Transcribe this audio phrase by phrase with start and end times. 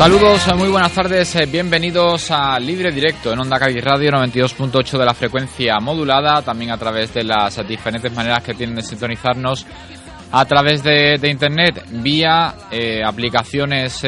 [0.00, 4.96] Saludos, eh, muy buenas tardes, eh, bienvenidos a Libre Directo en Onda Cádiz Radio 92.8
[4.96, 9.66] de la frecuencia modulada, también a través de las diferentes maneras que tienen de sintonizarnos
[10.32, 14.00] a través de, internet, vía eh, aplicaciones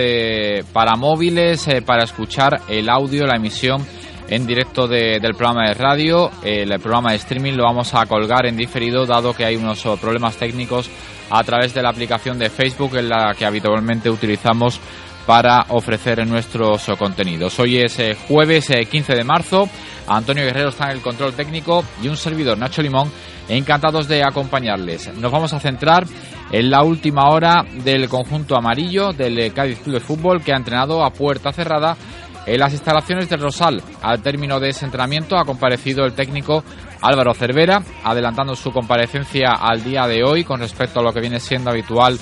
[0.72, 3.86] para móviles, para escuchar el audio, la emisión
[4.30, 6.30] en directo de- del programa de radio.
[6.42, 9.98] El, programa de streaming lo vamos a colgar en diferido, dado que hay unos oh,
[9.98, 10.88] problemas técnicos
[11.28, 14.80] a través de la aplicación de Facebook, en la que habitualmente utilizamos
[15.26, 17.58] para ofrecer nuestros contenidos.
[17.58, 19.68] Hoy es eh, jueves eh, 15 de marzo.
[20.08, 23.10] Antonio Guerrero está en el control técnico y un servidor, Nacho Limón,
[23.48, 25.14] encantados de acompañarles.
[25.16, 26.04] Nos vamos a centrar
[26.50, 30.56] en la última hora del conjunto amarillo del eh, Cádiz Club de Fútbol que ha
[30.56, 31.96] entrenado a puerta cerrada
[32.44, 33.82] en las instalaciones del Rosal.
[34.02, 36.64] Al término de ese entrenamiento ha comparecido el técnico
[37.00, 41.38] Álvaro Cervera, adelantando su comparecencia al día de hoy con respecto a lo que viene
[41.38, 42.18] siendo habitual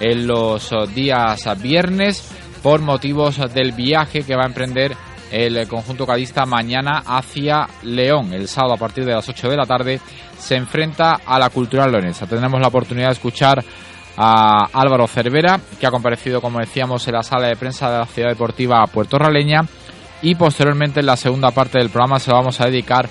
[0.00, 2.30] en los días viernes
[2.62, 4.96] por motivos del viaje que va a emprender
[5.30, 8.32] el conjunto cadista mañana hacia León.
[8.32, 10.00] El sábado a partir de las 8 de la tarde
[10.38, 12.26] se enfrenta a la Cultural Leonesa.
[12.26, 13.64] Tendremos la oportunidad de escuchar
[14.16, 18.06] a Álvaro Cervera, que ha comparecido, como decíamos, en la sala de prensa de la
[18.06, 19.62] Ciudad Deportiva Puerto Raleña.
[20.22, 23.08] Y posteriormente, en la segunda parte del programa, se lo vamos a dedicar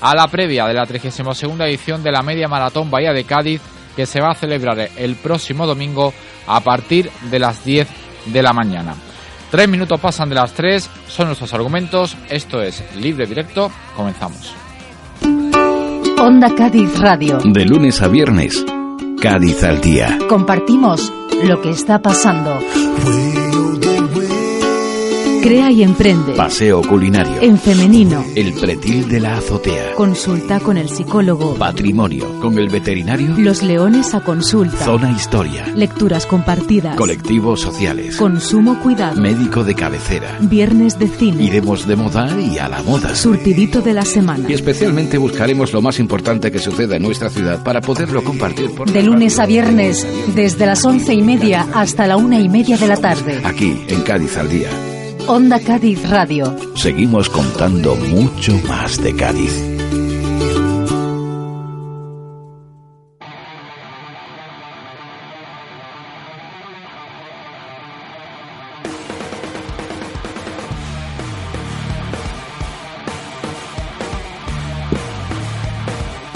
[0.00, 3.60] a la previa de la 32 edición de la Media Maratón Bahía de Cádiz,
[3.96, 6.12] que se va a celebrar el próximo domingo
[6.46, 7.88] a partir de las 10
[8.26, 8.94] de la mañana.
[9.50, 12.16] Tres minutos pasan de las tres, son nuestros argumentos.
[12.28, 13.70] Esto es Libre Directo.
[13.94, 14.52] Comenzamos.
[16.18, 17.38] Onda Cádiz Radio.
[17.44, 18.64] De lunes a viernes,
[19.20, 20.18] Cádiz al día.
[20.28, 21.12] Compartimos
[21.44, 22.58] lo que está pasando.
[25.44, 26.32] Crea y emprende.
[26.32, 27.42] Paseo culinario.
[27.42, 28.24] En femenino.
[28.34, 29.92] El pretil de la azotea.
[29.94, 31.56] Consulta con el psicólogo.
[31.56, 32.40] Patrimonio.
[32.40, 33.34] Con el veterinario.
[33.36, 34.78] Los leones a consulta.
[34.78, 35.66] Zona historia.
[35.76, 36.96] Lecturas compartidas.
[36.96, 38.16] Colectivos sociales.
[38.16, 39.20] Consumo cuidado.
[39.20, 40.38] Médico de cabecera.
[40.40, 41.44] Viernes de cine.
[41.44, 43.14] Iremos de moda y a la moda.
[43.14, 44.48] Surtidito de la semana.
[44.48, 48.90] Y especialmente buscaremos lo más importante que suceda en nuestra ciudad para poderlo compartir por
[48.90, 52.88] De lunes a viernes, desde las once y media hasta la una y media de
[52.88, 53.42] la tarde.
[53.44, 54.70] Aquí, en Cádiz al día.
[55.26, 56.54] Onda Cádiz Radio.
[56.76, 59.74] Seguimos contando mucho más de Cádiz.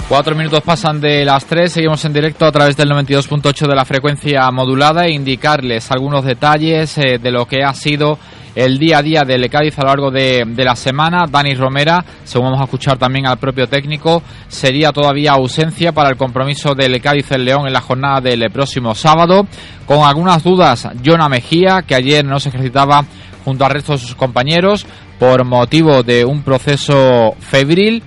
[0.07, 3.85] Cuatro minutos pasan de las tres, seguimos en directo a través del 92.8 de la
[3.85, 8.17] frecuencia modulada e indicarles algunos detalles eh, de lo que ha sido
[8.55, 11.25] el día a día del Cádiz a lo largo de, de la semana.
[11.29, 16.17] Dani Romera, según vamos a escuchar también al propio técnico, sería todavía ausencia para el
[16.17, 19.47] compromiso del Cádiz en León en la jornada del próximo sábado.
[19.85, 23.05] Con algunas dudas, Jonah Mejía, que ayer no se ejercitaba
[23.45, 24.85] junto al resto de sus compañeros
[25.19, 28.03] por motivo de un proceso febril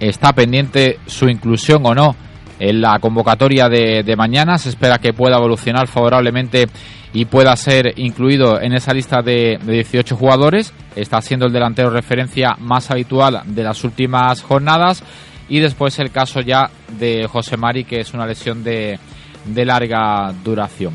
[0.00, 2.16] está pendiente su inclusión o no
[2.58, 4.58] en la convocatoria de, de, mañana.
[4.58, 6.66] Se espera que pueda evolucionar favorablemente
[7.12, 10.72] y pueda ser incluido en esa lista de, de 18 jugadores.
[10.94, 15.02] Está siendo el delantero referencia más habitual de las últimas jornadas.
[15.48, 18.98] Y después el caso ya de José Mari, que es una lesión de,
[19.44, 20.94] de larga duración.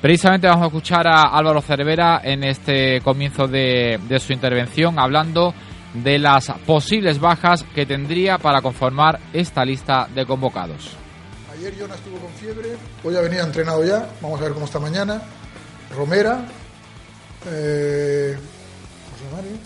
[0.00, 5.54] Precisamente vamos a escuchar a Álvaro Cervera en este comienzo de, de su intervención hablando
[6.02, 10.96] de las posibles bajas que tendría para conformar esta lista de convocados.
[11.52, 14.78] Ayer Jonah estuvo con fiebre, hoy ha venido entrenado ya, vamos a ver cómo está
[14.78, 15.22] mañana.
[15.96, 16.46] Romera,
[17.48, 18.36] Eh,
[19.12, 19.56] José Mario.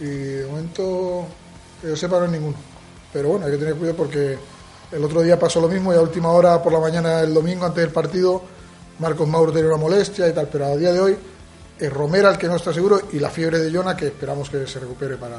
[0.00, 1.26] Y de momento,
[1.82, 2.56] que yo sepa, no hay ninguno.
[3.12, 4.38] Pero bueno, hay que tener cuidado porque
[4.92, 7.66] el otro día pasó lo mismo y a última hora por la mañana el domingo
[7.66, 8.42] antes del partido
[8.98, 11.16] Marcos Mauro tenía una molestia y tal, pero a día de hoy
[11.78, 14.66] es Romera el que no está seguro y la fiebre de Jona que esperamos que
[14.66, 15.36] se recupere para,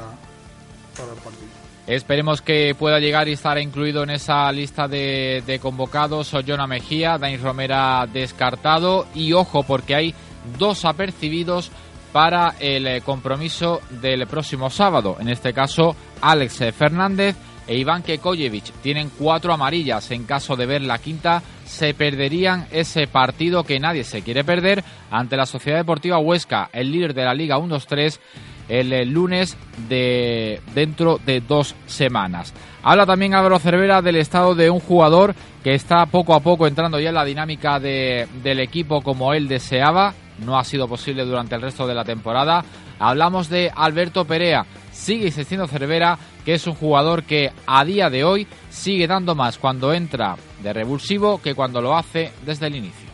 [1.86, 6.34] Esperemos que pueda llegar y estar incluido en esa lista de, de convocados.
[6.34, 9.06] Ollona Mejía, Dani Romera descartado.
[9.14, 10.14] Y ojo, porque hay
[10.58, 11.70] dos apercibidos
[12.12, 15.16] para el eh, compromiso del próximo sábado.
[15.18, 17.36] En este caso, Alex Fernández
[17.66, 18.72] e Iván Kekojevic.
[18.82, 20.10] Tienen cuatro amarillas.
[20.10, 24.82] En caso de ver la quinta, se perderían ese partido que nadie se quiere perder
[25.10, 28.18] ante la Sociedad Deportiva Huesca, el líder de la Liga 1-2-3
[28.68, 29.56] el lunes
[29.88, 32.52] de dentro de dos semanas.
[32.82, 35.34] Habla también Álvaro Cervera del estado de un jugador
[35.64, 39.48] que está poco a poco entrando ya en la dinámica de, del equipo como él
[39.48, 40.14] deseaba.
[40.44, 42.64] No ha sido posible durante el resto de la temporada.
[43.00, 44.64] Hablamos de Alberto Perea.
[44.92, 49.58] Sigue insistiendo Cervera que es un jugador que a día de hoy sigue dando más
[49.58, 53.08] cuando entra de revulsivo que cuando lo hace desde el inicio.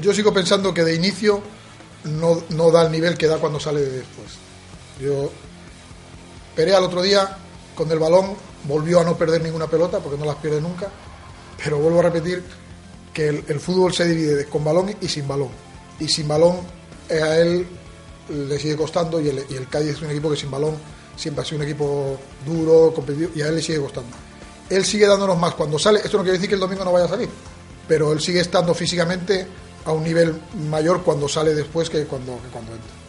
[0.00, 1.42] Yo sigo pensando que de inicio
[2.04, 4.45] no, no da el nivel que da cuando sale de después.
[5.00, 5.30] Yo
[6.56, 7.36] Perea el otro día
[7.74, 8.34] con el balón
[8.64, 10.88] volvió a no perder ninguna pelota porque no las pierde nunca,
[11.62, 12.42] pero vuelvo a repetir
[13.12, 15.50] que el, fútbol se divide con balón y sin balón.
[16.00, 16.60] Y sin balón
[17.10, 17.66] eh, a él
[18.30, 20.74] le sigue costando y el, y el Cádiz es un equipo que sin balón
[21.14, 24.16] siempre ha sido un equipo duro, competitivo y a él le sigue costando.
[24.70, 27.04] Él sigue dándonos más cuando sale, esto no quiere decir que el domingo no vaya
[27.04, 27.28] a salir,
[27.86, 29.46] pero él sigue estando físicamente
[29.84, 30.40] a un nivel
[30.70, 33.05] mayor cuando sale después que cuando, que cuando entra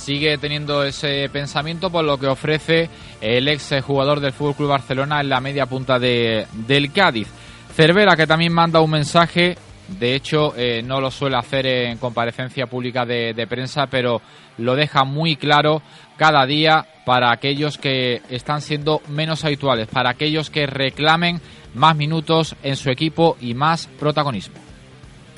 [0.00, 2.88] sigue teniendo ese pensamiento por lo que ofrece
[3.20, 7.28] el ex jugador del Fútbol Barcelona en la media punta de, del Cádiz.
[7.74, 9.56] Cervera que también manda un mensaje,
[9.88, 14.22] de hecho eh, no lo suele hacer en comparecencia pública de, de prensa, pero
[14.58, 15.82] lo deja muy claro
[16.16, 21.40] cada día para aquellos que están siendo menos habituales, para aquellos que reclamen
[21.74, 24.56] más minutos en su equipo y más protagonismo.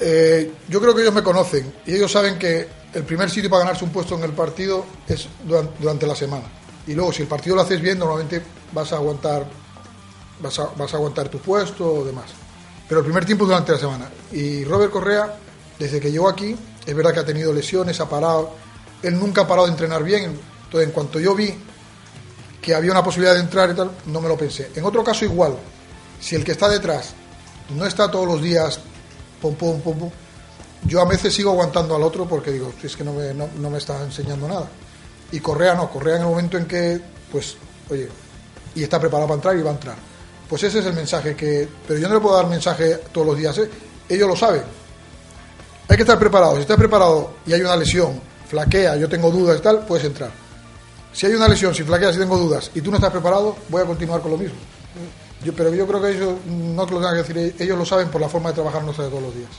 [0.00, 3.64] Eh, yo creo que ellos me conocen y ellos saben que el primer sitio para
[3.64, 5.28] ganarse un puesto en el partido es
[5.78, 6.44] durante, la semana.
[6.86, 8.42] Y luego, si el partido lo haces bien, normalmente
[8.72, 9.46] vas a aguantar,
[10.40, 12.26] vas a, vas a aguantar tu puesto o demás.
[12.88, 14.10] Pero el primer tiempo es durante la semana.
[14.32, 15.36] Y Robert Correa,
[15.78, 18.50] desde que llegó aquí, es verdad que ha tenido lesiones, ha parado.
[19.02, 20.38] Él nunca ha parado de entrenar bien.
[20.64, 21.54] Entonces, en cuanto yo vi
[22.60, 24.70] que había una posibilidad de entrar y tal, no me lo pensé.
[24.74, 25.56] En otro caso, igual.
[26.20, 27.14] Si el que está detrás
[27.70, 28.80] no está todos los días,
[29.40, 30.10] pum, pum, pum, pum,
[30.84, 33.70] yo a veces sigo aguantando al otro porque digo, es que no me, no, no
[33.70, 34.68] me está enseñando nada.
[35.30, 37.00] Y Correa no, Correa en el momento en que,
[37.30, 37.56] pues,
[37.90, 38.08] oye,
[38.74, 39.96] y está preparado para entrar y va a entrar.
[40.48, 41.68] Pues ese es el mensaje que.
[41.86, 43.70] Pero yo no le puedo dar mensaje todos los días, ¿eh?
[44.08, 44.62] ellos lo saben.
[45.88, 46.56] Hay que estar preparado.
[46.56, 50.30] Si estás preparado y hay una lesión, flaquea, yo tengo dudas y tal, puedes entrar.
[51.12, 53.82] Si hay una lesión, si flaqueas y tengo dudas y tú no estás preparado, voy
[53.82, 54.56] a continuar con lo mismo.
[55.44, 58.08] Yo, pero yo creo que ellos no te lo tengan que decir, ellos lo saben
[58.08, 59.50] por la forma de trabajar nuestra de todos los días.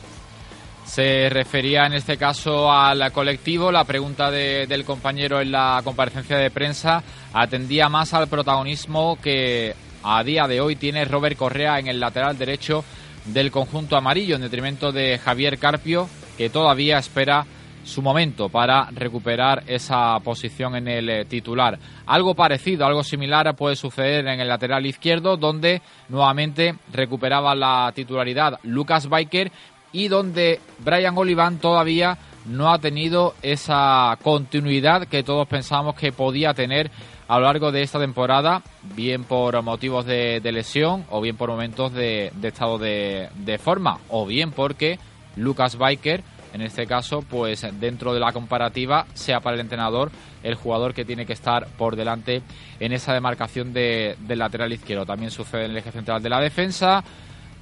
[0.85, 3.71] Se refería en este caso al colectivo.
[3.71, 7.01] La pregunta de, del compañero en la comparecencia de prensa
[7.33, 12.37] atendía más al protagonismo que a día de hoy tiene Robert Correa en el lateral
[12.37, 12.83] derecho
[13.25, 17.45] del conjunto amarillo, en detrimento de Javier Carpio, que todavía espera
[17.83, 21.77] su momento para recuperar esa posición en el titular.
[22.05, 28.59] Algo parecido, algo similar puede suceder en el lateral izquierdo, donde nuevamente recuperaba la titularidad
[28.63, 29.51] Lucas Biker
[29.93, 36.53] y donde Brian Oliván todavía no ha tenido esa continuidad que todos pensábamos que podía
[36.53, 36.91] tener
[37.27, 38.61] a lo largo de esta temporada,
[38.95, 44.25] bien por motivos de, lesión o bien por momentos de, estado de, de, forma, o
[44.25, 44.99] bien porque
[45.37, 46.21] Lucas Biker,
[46.53, 50.11] en este caso, pues dentro de la comparativa, sea para el entrenador
[50.43, 52.41] el jugador que tiene que estar por delante
[52.79, 55.05] en esa demarcación de, del lateral izquierdo.
[55.05, 57.03] También sucede en el eje central de la defensa.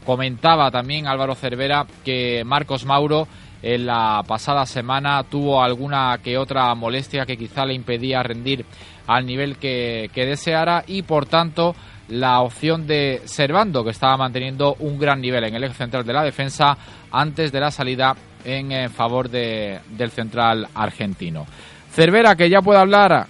[0.06, 3.28] Comentaba también Álvaro Cervera que Marcos Mauro
[3.62, 8.66] en la pasada semana tuvo alguna que otra molestia que quizá le impedía rendir
[9.08, 11.76] al nivel que, que deseara y por tanto
[12.10, 16.14] la opción de Servando que estaba manteniendo un gran nivel en el eje central de
[16.14, 16.78] la defensa
[17.12, 21.46] antes de la salida en, en favor de, del central argentino.
[21.92, 23.28] Cervera que ya puede hablar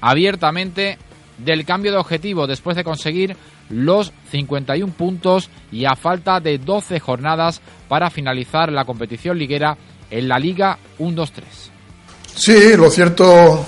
[0.00, 0.98] abiertamente
[1.38, 3.36] del cambio de objetivo después de conseguir
[3.70, 9.76] los 51 puntos y a falta de 12 jornadas para finalizar la competición liguera
[10.10, 11.42] en la Liga 1-2-3.
[12.34, 13.64] Sí, lo cierto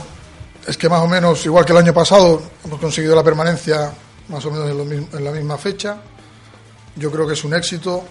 [0.66, 3.92] es que más o menos, igual que el año pasado, hemos conseguido la permanencia
[4.28, 4.70] más o menos
[5.12, 5.96] en, la misma fecha.
[6.96, 8.02] Yo creo que es un éxito.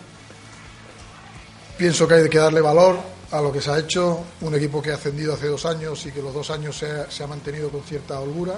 [1.78, 3.00] Pienso que hay que darle valor
[3.32, 6.12] a lo que se ha hecho, un equipo que ha ascendido hace dos años y
[6.12, 8.56] que los dos años se ha mantenido con cierta holgura,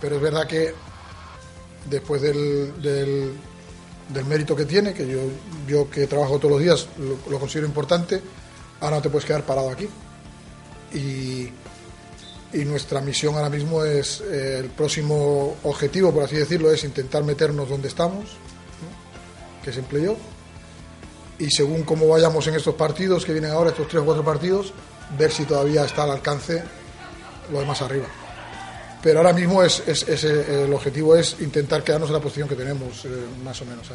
[0.00, 0.74] pero es verdad que
[1.88, 5.20] después del, del, mérito que tiene, que yo,
[5.66, 6.86] yo que trabajo todos los días
[7.28, 8.20] lo, considero importante,
[8.80, 9.88] ahora no te puedes quedar parado aquí.
[10.94, 11.48] Y,
[12.52, 17.24] y nuestra misión ahora mismo es, eh, el próximo objetivo, por así decirlo, es intentar
[17.24, 18.24] meternos donde estamos,
[19.64, 20.18] que es playoff,
[21.38, 24.72] y según cómo vayamos en estos partidos que vienen ahora, estos tres o cuatro partidos,
[25.18, 26.62] ver si todavía está al alcance
[27.50, 28.06] lo de más arriba.
[29.02, 33.04] Pero ahora mismo es, eh, el objetivo es intentar quedarnos en la posición que tenemos,
[33.04, 33.08] eh,
[33.44, 33.90] más o menos.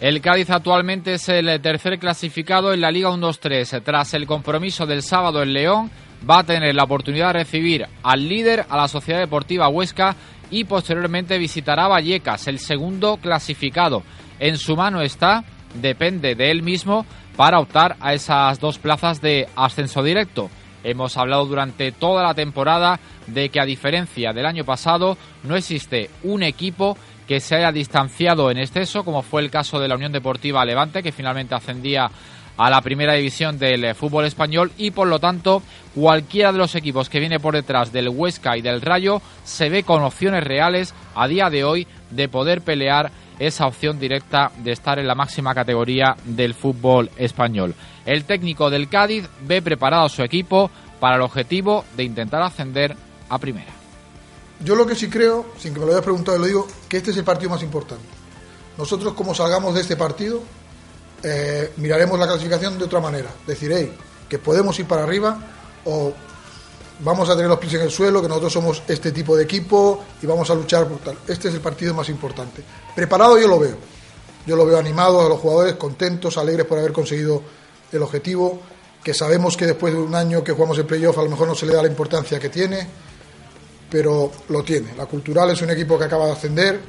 [0.00, 3.82] El Cádiz actualmente es el tercer clasificado en la Liga 1-2-3.
[3.82, 5.90] Tras el compromiso del sábado en León,
[6.28, 10.16] va a tener la oportunidad de recibir al líder, a la Sociedad Deportiva Huesca,
[10.50, 14.02] y posteriormente visitará Vallecas, el segundo clasificado.
[14.38, 15.44] En su mano está,
[15.74, 17.04] depende de él mismo,
[17.36, 20.50] para optar a esas dos plazas de ascenso directo.
[20.84, 26.10] Hemos hablado durante toda la temporada de que a diferencia del año pasado no existe
[26.22, 30.12] un equipo que se haya distanciado en exceso, como fue el caso de la Unión
[30.12, 32.10] Deportiva Levante, que finalmente ascendía
[32.58, 35.62] a la primera división del eh, fútbol español y por lo tanto
[35.94, 39.84] cualquiera de los equipos que viene por detrás del Huesca y del Rayo se ve
[39.84, 44.98] con opciones reales a día de hoy de poder pelear esa opción directa de estar
[44.98, 47.74] en la máxima categoría del fútbol español.
[48.08, 52.96] El técnico del Cádiz ve preparado a su equipo para el objetivo de intentar ascender
[53.28, 53.70] a primera.
[54.64, 57.10] Yo lo que sí creo, sin que me lo hayas preguntado, lo digo, que este
[57.10, 58.06] es el partido más importante.
[58.78, 60.40] Nosotros, como salgamos de este partido,
[61.22, 63.28] eh, miraremos la clasificación de otra manera.
[63.46, 63.92] Decir, hey,
[64.26, 65.38] que podemos ir para arriba
[65.84, 66.14] o
[67.00, 70.02] vamos a tener los pies en el suelo, que nosotros somos este tipo de equipo
[70.22, 71.18] y vamos a luchar por tal.
[71.28, 72.64] Este es el partido más importante.
[72.96, 73.76] Preparado yo lo veo.
[74.46, 77.57] Yo lo veo animado a los jugadores, contentos, alegres por haber conseguido
[77.92, 78.60] el objetivo,
[79.02, 81.54] que sabemos que después de un año que jugamos el playoff a lo mejor no
[81.54, 82.86] se le da la importancia que tiene,
[83.90, 84.94] pero lo tiene.
[84.96, 86.80] La Cultural es un equipo que acaba de ascender,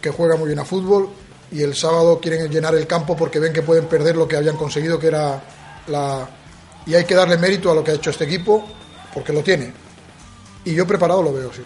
[0.00, 1.08] que juega muy bien a fútbol
[1.50, 4.56] y el sábado quieren llenar el campo porque ven que pueden perder lo que habían
[4.56, 5.42] conseguido, que era
[5.86, 6.28] la...
[6.86, 8.64] Y hay que darle mérito a lo que ha hecho este equipo,
[9.12, 9.72] porque lo tiene.
[10.64, 11.62] Y yo preparado lo veo, sí.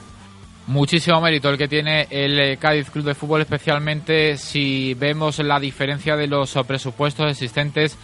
[0.67, 5.59] Muchísimo mérito el que tiene el eh, Cádiz Club de Fútbol, especialmente si vemos la
[5.59, 7.97] diferencia de los eh, presupuestos existentes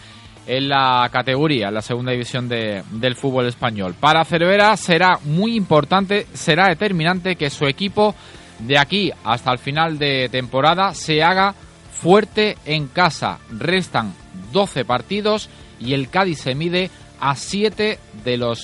[0.47, 3.95] en la categoría, en la segunda división de- del fútbol español.
[3.99, 8.15] Para Cervera será muy importante, será determinante que su equipo
[8.59, 11.53] de aquí hasta el final de temporada se haga
[11.91, 13.39] fuerte en casa.
[13.51, 14.13] Restan
[14.51, 15.49] 12 partidos
[15.79, 16.89] y el Cádiz se mide
[17.19, 18.63] a 7 de los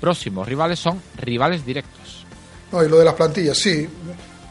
[0.00, 2.26] próximos rivales, son rivales directos.
[2.70, 3.88] No, y lo de las plantillas, sí.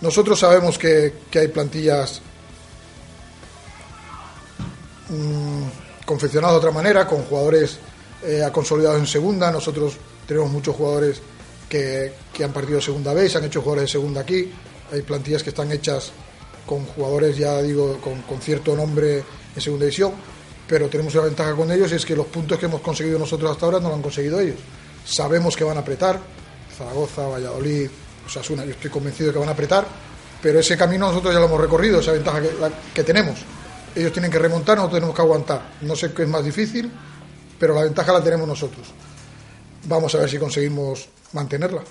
[0.01, 2.21] Nosotros sabemos que, que hay plantillas
[5.09, 5.63] mm,
[6.11, 7.77] confeccionadas de otra manera, con jugadores
[8.21, 9.49] eh, consolidados en segunda.
[9.49, 9.95] Nosotros
[10.27, 11.21] tenemos muchos jugadores
[11.69, 14.51] que, que han partido segunda vez, han hecho jugadores de segunda aquí.
[14.91, 16.11] Hay plantillas que están hechas
[16.65, 19.23] con jugadores, ya digo, con, con cierto nombre
[19.55, 20.11] en segunda división.
[20.67, 23.49] Pero tenemos una ventaja con ellos y es que los puntos que hemos conseguido nosotros
[23.49, 24.57] hasta ahora no lo han conseguido ellos.
[25.05, 26.19] Sabemos que van a apretar,
[26.77, 27.89] Zaragoza, Valladolid,
[28.27, 29.87] Osasuna, yo estoy convencido de que van a apretar,
[30.41, 32.49] pero ese camino nosotros ya lo hemos recorrido, esa ventaja que,
[32.93, 33.45] que tenemos.
[33.95, 35.61] Ellos tienen que remontar, nosotros tenemos que aguantar.
[35.81, 36.91] No sé qué es más difícil,
[37.59, 38.87] pero la ventaja la tenemos nosotros.
[39.85, 41.81] Vamos a ver si conseguimos mantenerla.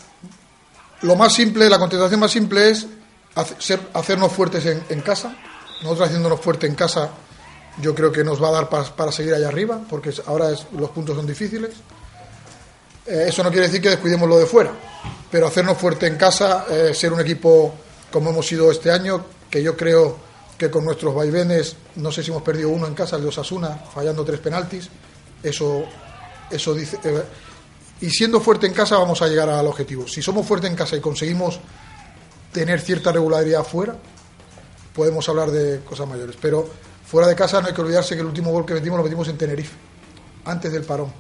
[1.03, 2.87] Lo más simple, la contestación más simple es
[3.35, 5.37] hace- ser- hacernos fuertes en, casa.
[5.83, 7.11] Nosotros haciéndonos fuertes en casa,
[7.81, 10.67] yo creo que nos va a dar para, para seguir allá arriba, porque ahora es-
[10.73, 11.71] los puntos son difíciles.
[13.07, 14.71] Eh, eso no quiere decir que descuidemos lo de fuera,
[15.31, 17.75] pero hacernos fuerte en casa, eh, ser un equipo
[18.11, 20.19] como hemos sido este año, que yo creo
[20.61, 23.81] que con nuestros vaivenes, no sé si hemos perdido uno en casa, el de Osasuna,
[23.95, 24.91] fallando tres penaltis,
[25.43, 25.85] eso,
[26.51, 26.99] eso dice.
[27.03, 27.23] eh,
[28.03, 30.07] y siendo fuerte en casa vamos a llegar al objetivo.
[30.07, 31.59] Si somos fuertes en casa y conseguimos
[32.53, 33.97] tener cierta regularidad fuera,
[34.95, 36.37] podemos hablar de cosas mayores.
[36.39, 36.69] Pero
[37.07, 39.29] fuera de casa no hay que olvidarse que el último gol que metimos lo metimos
[39.29, 39.75] en Tenerife,
[40.45, 41.11] antes del parón.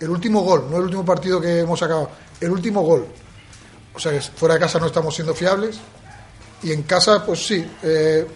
[0.00, 3.06] El último gol, no el último partido que hemos sacado, el último gol.
[3.94, 5.78] O sea que fuera de casa no estamos siendo fiables
[6.62, 8.26] y en casa, pues sí, eh,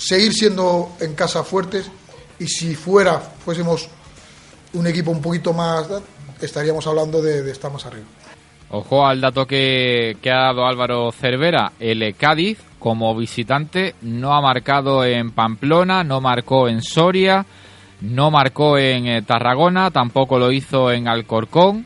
[0.00, 1.90] seguir siendo en casa fuertes
[2.38, 3.88] y si fuera, fuésemos
[4.72, 5.86] un equipo un poquito más,
[6.40, 8.06] estaríamos hablando de, de estar más arriba.
[8.70, 11.72] Ojo al dato que, que ha dado Álvaro Cervera.
[11.80, 17.44] El Cádiz, como visitante, no ha marcado en Pamplona, no marcó en Soria,
[18.00, 21.84] no marcó en eh, Tarragona, tampoco lo hizo en Alcorcón.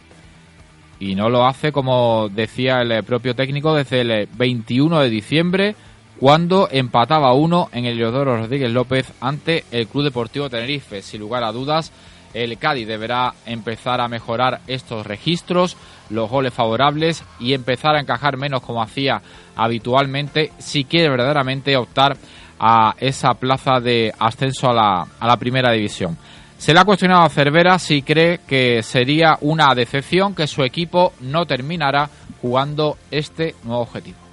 [1.00, 5.10] Y no lo hace, como decía el eh, propio técnico, desde el eh, 21 de
[5.10, 5.76] diciembre,
[6.18, 11.02] cuando empataba uno en el Leodoro Rodríguez López ante el Club Deportivo Tenerife.
[11.02, 11.92] Sin lugar a dudas,
[12.34, 15.76] el Cádiz deberá empezar a mejorar estos registros,
[16.10, 19.22] los goles favorables y empezar a encajar menos como hacía
[19.56, 22.16] habitualmente si quiere verdaderamente optar
[22.58, 26.16] a esa plaza de ascenso a la, a la primera división.
[26.56, 31.12] Se le ha cuestionado a Cervera si cree que sería una decepción que su equipo
[31.20, 32.08] no terminara
[32.40, 34.23] jugando este nuevo objetivo.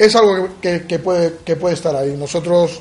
[0.00, 2.16] Es algo que, puede, que puede estar ahí.
[2.16, 2.80] Nosotros,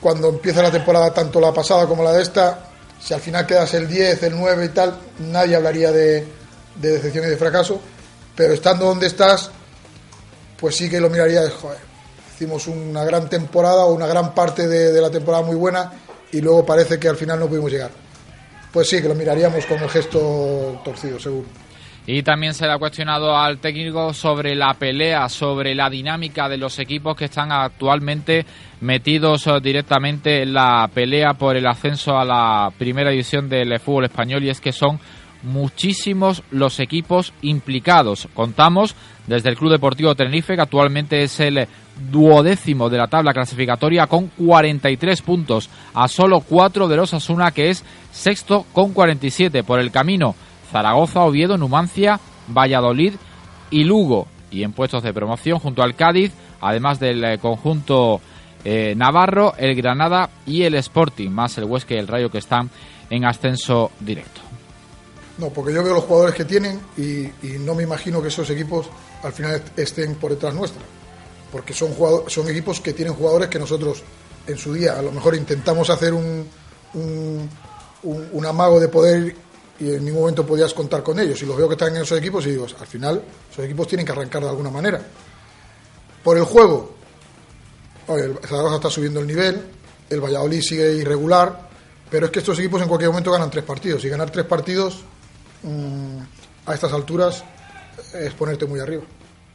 [0.00, 3.72] cuando empieza la temporada, tanto la pasada como la de esta, si al final quedas
[3.74, 6.26] el 10, el 9 y tal, nadie hablaría de,
[6.74, 7.80] decepción y de fracaso,
[8.34, 9.48] pero estando donde estás,
[10.58, 11.78] pues sí que lo miraría de, joder,
[12.34, 15.92] hicimos una gran temporada o una gran parte de, la temporada muy buena
[16.32, 17.92] y luego parece que al final no pudimos llegar.
[18.72, 21.46] Pues sí, que lo miraríamos con el gesto torcido, seguro.
[22.12, 26.56] Y también se le ha cuestionado al técnico sobre la pelea, sobre la dinámica de
[26.56, 28.44] los equipos que están actualmente
[28.80, 34.06] metidos eh, directamente en la pelea por el ascenso a la primera división del fútbol
[34.06, 34.98] español y es que son
[35.44, 38.26] muchísimos los equipos implicados.
[38.34, 38.96] Contamos
[39.28, 41.68] desde el Club Deportivo Tenerife, que actualmente es el
[42.10, 47.70] duodécimo de la tabla clasificatoria con 43 puntos, a solo 4 de los Asuna, que
[47.70, 50.34] es sexto con 47 por el camino
[50.70, 53.14] Zaragoza, Oviedo, Numancia, Valladolid
[53.70, 54.26] y Lugo.
[54.50, 58.20] Y en puestos de promoción junto al Cádiz, además del eh, conjunto
[58.64, 62.70] eh, Navarro, el Granada y el Sporting, más el Huesca y el Rayo que están
[63.08, 64.40] en ascenso directo.
[65.38, 67.28] No, porque yo veo los jugadores que tienen y,
[67.60, 68.90] no me imagino que esos equipos
[69.22, 70.82] al final estén por detrás nuestra.
[71.50, 71.94] Porque son,
[72.26, 74.02] son equipos que tienen jugadores que nosotros
[74.46, 76.46] en su día a lo mejor intentamos hacer un,
[76.94, 77.48] un,
[78.02, 79.34] un amago de poder
[79.80, 81.42] y en ningún momento podías contar con ellos.
[81.42, 84.06] Y los veo que están en esos equipos y digo, al final, esos equipos tienen
[84.06, 85.00] que arrancar de alguna manera.
[86.22, 86.94] Por el juego,
[88.08, 89.62] el Zaragoza está subiendo el nivel,
[90.10, 91.68] el Valladolid sigue irregular,
[92.10, 94.04] pero es que estos equipos en cualquier momento ganan tres partidos.
[94.04, 95.00] Y ganar tres partidos
[95.62, 96.18] mm,
[96.66, 97.42] a estas alturas
[98.12, 99.02] es ponerte muy arriba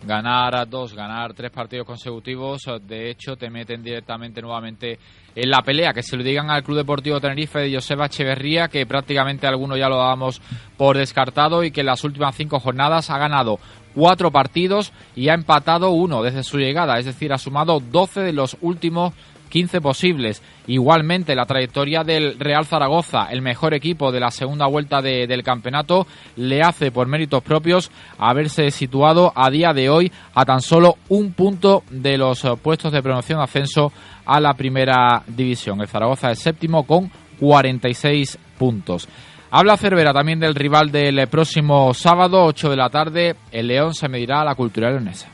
[0.05, 4.99] ganar a dos, ganar tres partidos consecutivos, de hecho te meten directamente nuevamente
[5.35, 5.93] en la pelea.
[5.93, 9.89] Que se lo digan al Club Deportivo Tenerife de Joseba Echeverría, que prácticamente algunos ya
[9.89, 10.41] lo dábamos
[10.77, 13.59] por descartado y que en las últimas cinco jornadas ha ganado
[13.93, 18.33] cuatro partidos y ha empatado uno desde su llegada, es decir, ha sumado 12 de
[18.33, 19.13] los últimos
[19.55, 20.41] 15 posibles.
[20.67, 26.07] Igualmente la trayectoria del Real Zaragoza, el mejor equipo de la segunda vuelta del campeonato,
[26.35, 31.31] le hace por méritos propios haberse situado a día de hoy a tan solo un
[31.31, 33.93] punto de los puestos de promoción ascenso
[34.25, 35.79] a la primera división.
[35.79, 39.07] El Zaragoza es séptimo con 46 puntos.
[39.51, 43.37] Habla Cervera también del rival del próximo sábado, 8 de la tarde.
[43.53, 45.29] El León se medirá a la cultura leonesa.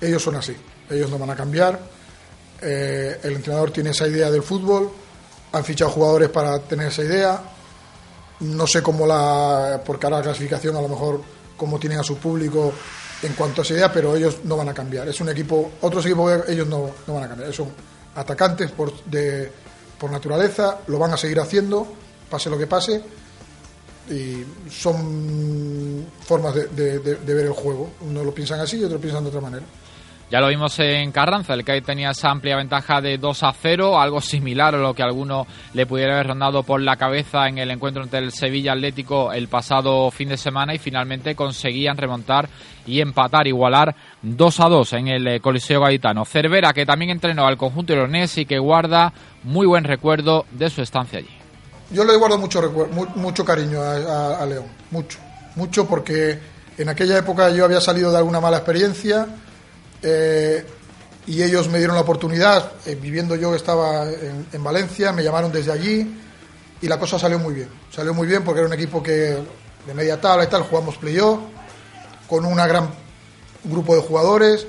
[0.00, 0.56] Ellos son así,
[0.90, 1.95] ellos no van a cambiar
[2.62, 4.90] eh, el entrenador tiene esa idea del fútbol,
[5.52, 7.42] han fichado jugadores para tener esa idea.
[8.40, 11.22] No sé cómo la, porque ahora la clasificación a lo mejor
[11.56, 12.72] cómo tienen a su público
[13.22, 15.08] en cuanto a esa idea, pero ellos no van a cambiar.
[15.08, 17.52] Es un equipo, otros equipos ellos no, no van a cambiar.
[17.52, 17.68] Son
[18.14, 19.50] atacantes por, de,
[19.98, 21.86] por naturaleza, lo van a seguir haciendo,
[22.28, 23.02] pase lo que pase,
[24.10, 27.90] y son formas de, de ver el juego.
[28.02, 29.64] Unos lo piensan así y otros piensan de otra manera.
[30.28, 34.00] Ya lo vimos en Carranza, el que tenía esa amplia ventaja de 2 a 0,
[34.00, 37.70] algo similar a lo que alguno le pudiera haber rondado por la cabeza en el
[37.70, 42.48] encuentro entre el Sevilla Atlético el pasado fin de semana y finalmente conseguían remontar
[42.86, 46.24] y empatar, igualar 2 a 2 en el eh, Coliseo Gaitano.
[46.24, 49.12] Cervera, que también entrenó al conjunto ironés y que guarda
[49.44, 51.30] muy buen recuerdo de su estancia allí.
[51.92, 52.60] Yo le guardo mucho,
[53.14, 55.20] mucho cariño a, a León, mucho,
[55.54, 56.36] mucho porque
[56.76, 59.28] en aquella época yo había salido de alguna mala experiencia
[60.02, 60.64] eh,
[61.26, 65.72] y ellos me dieron la oportunidad, eh, viviendo yo estaba en, Valencia, me llamaron desde
[65.72, 66.20] allí
[66.80, 67.68] y la cosa salió muy bien.
[67.90, 69.36] Salió muy bien porque era un equipo que
[69.86, 71.40] de media tabla y tal, jugamos playoff
[72.28, 72.90] con un gran
[73.64, 74.66] grupo de jugadores,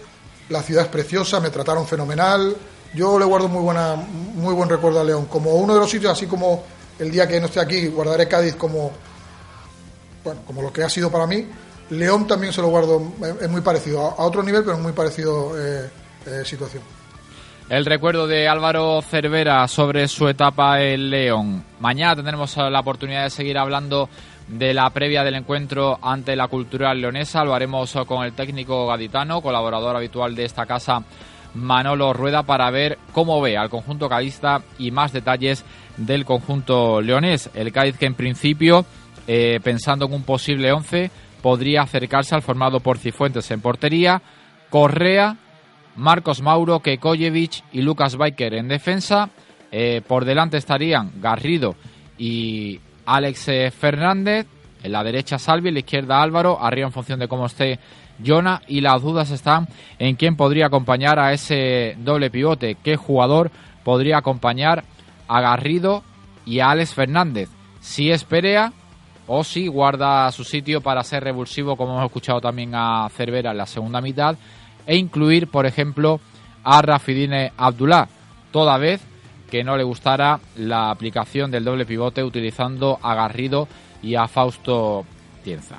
[0.49, 2.55] la ciudad es preciosa, me trataron fenomenal.
[2.93, 6.11] Yo le guardo muy buena muy buen recuerdo a León, como uno de los sitios
[6.11, 6.63] así como
[6.97, 8.91] el día que no esté aquí guardaré Cádiz como
[10.23, 11.47] bueno, como lo que ha sido para mí
[11.89, 13.01] León también se lo guardo,
[13.41, 15.89] es muy parecido, a otro nivel, pero es muy parecido eh,
[16.25, 16.83] eh, situación.
[17.69, 21.63] El recuerdo de Álvaro Cervera sobre su etapa en León.
[21.81, 24.09] Mañana tendremos la oportunidad de seguir hablando
[24.47, 27.43] de la previa del encuentro ante la cultural leonesa.
[27.43, 31.03] Lo haremos con el técnico gaditano, colaborador habitual de esta casa,
[31.55, 35.65] Manolo Rueda, para ver cómo ve al conjunto cadista y más detalles
[35.97, 37.49] del conjunto leonés.
[37.53, 38.85] El Cádiz que en principio,
[39.27, 44.21] eh, pensando en un posible 11, podría acercarse al formado por Cifuentes en portería,
[44.69, 45.37] Correa,
[45.95, 49.29] Marcos Mauro, Kekojevic y Lucas Biker en defensa.
[49.71, 51.75] Eh, por delante estarían Garrido
[52.17, 54.47] y Alex eh, Fernández,
[54.83, 57.79] en la derecha Salvi, en la izquierda Álvaro, arriba en función de cómo esté
[58.25, 59.67] Jonah y las dudas están
[59.99, 63.51] en quién podría acompañar a ese doble pivote, qué jugador
[63.83, 64.83] podría acompañar
[65.27, 66.03] a Garrido
[66.45, 68.71] y a Alex Fernández, si es Perea
[69.27, 73.57] o si guarda su sitio para ser revulsivo, como hemos escuchado también a Cervera en
[73.57, 74.35] la segunda mitad,
[74.85, 76.19] e incluir, por ejemplo,
[76.63, 78.07] a Rafidine Abdullah,
[78.51, 79.01] toda vez
[79.49, 83.67] que no le gustara la aplicación del doble pivote utilizando a Garrido
[84.01, 85.05] y a Fausto
[85.43, 85.77] Tienza.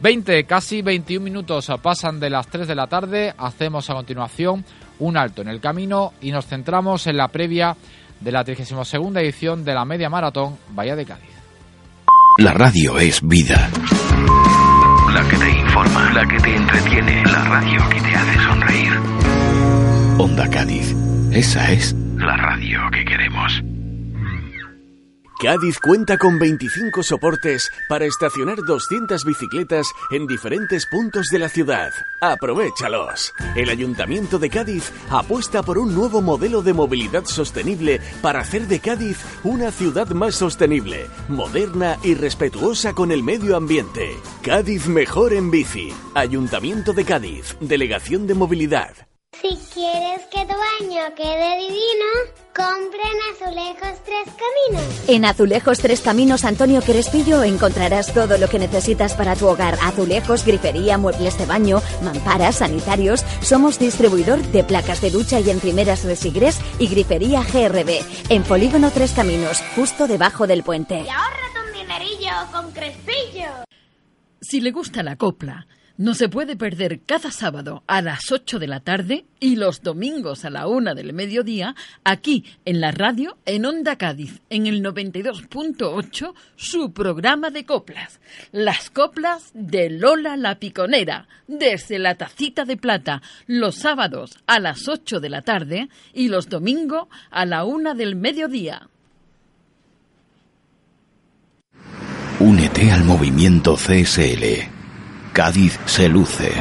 [0.00, 3.34] 20, casi 21 minutos pasan de las 3 de la tarde.
[3.36, 4.64] Hacemos a continuación
[5.00, 7.76] un alto en el camino y nos centramos en la previa
[8.20, 11.37] de la 32 edición de la Media Maratón Bahía de Cádiz.
[12.38, 13.68] La radio es vida.
[15.12, 18.92] La que te informa, la que te entretiene, la radio que te hace sonreír.
[20.18, 20.94] Onda Cádiz.
[21.32, 23.60] Esa es la radio que queremos.
[25.40, 31.92] Cádiz cuenta con 25 soportes para estacionar 200 bicicletas en diferentes puntos de la ciudad.
[32.20, 33.32] Aprovechalos.
[33.54, 38.80] El Ayuntamiento de Cádiz apuesta por un nuevo modelo de movilidad sostenible para hacer de
[38.80, 44.16] Cádiz una ciudad más sostenible, moderna y respetuosa con el medio ambiente.
[44.42, 45.94] Cádiz mejor en bici.
[46.14, 47.56] Ayuntamiento de Cádiz.
[47.60, 49.07] Delegación de Movilidad.
[49.40, 52.06] Si quieres que tu baño quede divino,
[52.56, 55.08] compra en Azulejos Tres Caminos.
[55.08, 59.78] En Azulejos Tres Caminos Antonio Crespillo encontrarás todo lo que necesitas para tu hogar.
[59.80, 63.24] Azulejos, grifería, muebles de baño, mamparas, sanitarios.
[63.40, 68.00] Somos distribuidor de placas de ducha y encimeras Resigres y grifería GRB.
[68.30, 70.96] En Polígono Tres Caminos, justo debajo del puente.
[70.96, 73.50] Y ahorrate un dinerillo con Crespillo.
[74.40, 78.68] Si le gusta la copla, no se puede perder cada sábado a las 8 de
[78.68, 83.66] la tarde y los domingos a la 1 del mediodía aquí en la radio en
[83.66, 88.20] Onda Cádiz en el 92.8 su programa de coplas.
[88.52, 94.88] Las coplas de Lola la Piconera desde la Tacita de Plata los sábados a las
[94.88, 98.88] 8 de la tarde y los domingos a la 1 del mediodía.
[102.38, 104.77] Únete al movimiento CSL.
[105.32, 106.52] Cádiz se luce.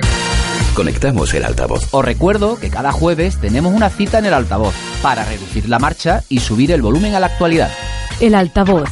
[0.74, 1.88] Conectamos el altavoz.
[1.92, 6.22] Os recuerdo que cada jueves tenemos una cita en el altavoz para reducir la marcha
[6.28, 7.70] y subir el volumen a la actualidad.
[8.20, 8.88] El altavoz.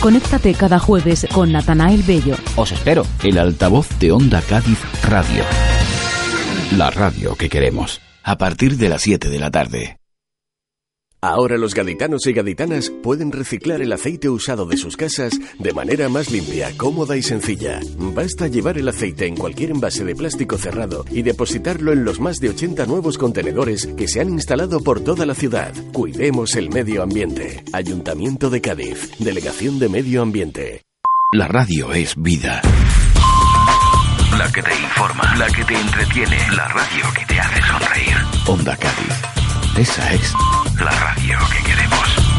[0.00, 2.36] Conéctate cada jueves con Natanael Bello.
[2.56, 3.06] Os espero.
[3.22, 5.44] El altavoz de Onda Cádiz Radio.
[6.76, 8.00] La radio que queremos.
[8.24, 10.01] A partir de las 7 de la tarde.
[11.24, 16.08] Ahora los gaditanos y gaditanas pueden reciclar el aceite usado de sus casas de manera
[16.08, 17.78] más limpia, cómoda y sencilla.
[17.96, 22.40] Basta llevar el aceite en cualquier envase de plástico cerrado y depositarlo en los más
[22.40, 25.72] de 80 nuevos contenedores que se han instalado por toda la ciudad.
[25.92, 27.62] Cuidemos el medio ambiente.
[27.72, 29.12] Ayuntamiento de Cádiz.
[29.20, 30.82] Delegación de Medio Ambiente.
[31.30, 32.62] La radio es vida.
[34.36, 38.16] La que te informa, la que te entretiene, la radio que te hace sonreír.
[38.48, 39.78] Onda Cádiz.
[39.78, 40.34] Esa es
[40.78, 42.31] la radio que queremos.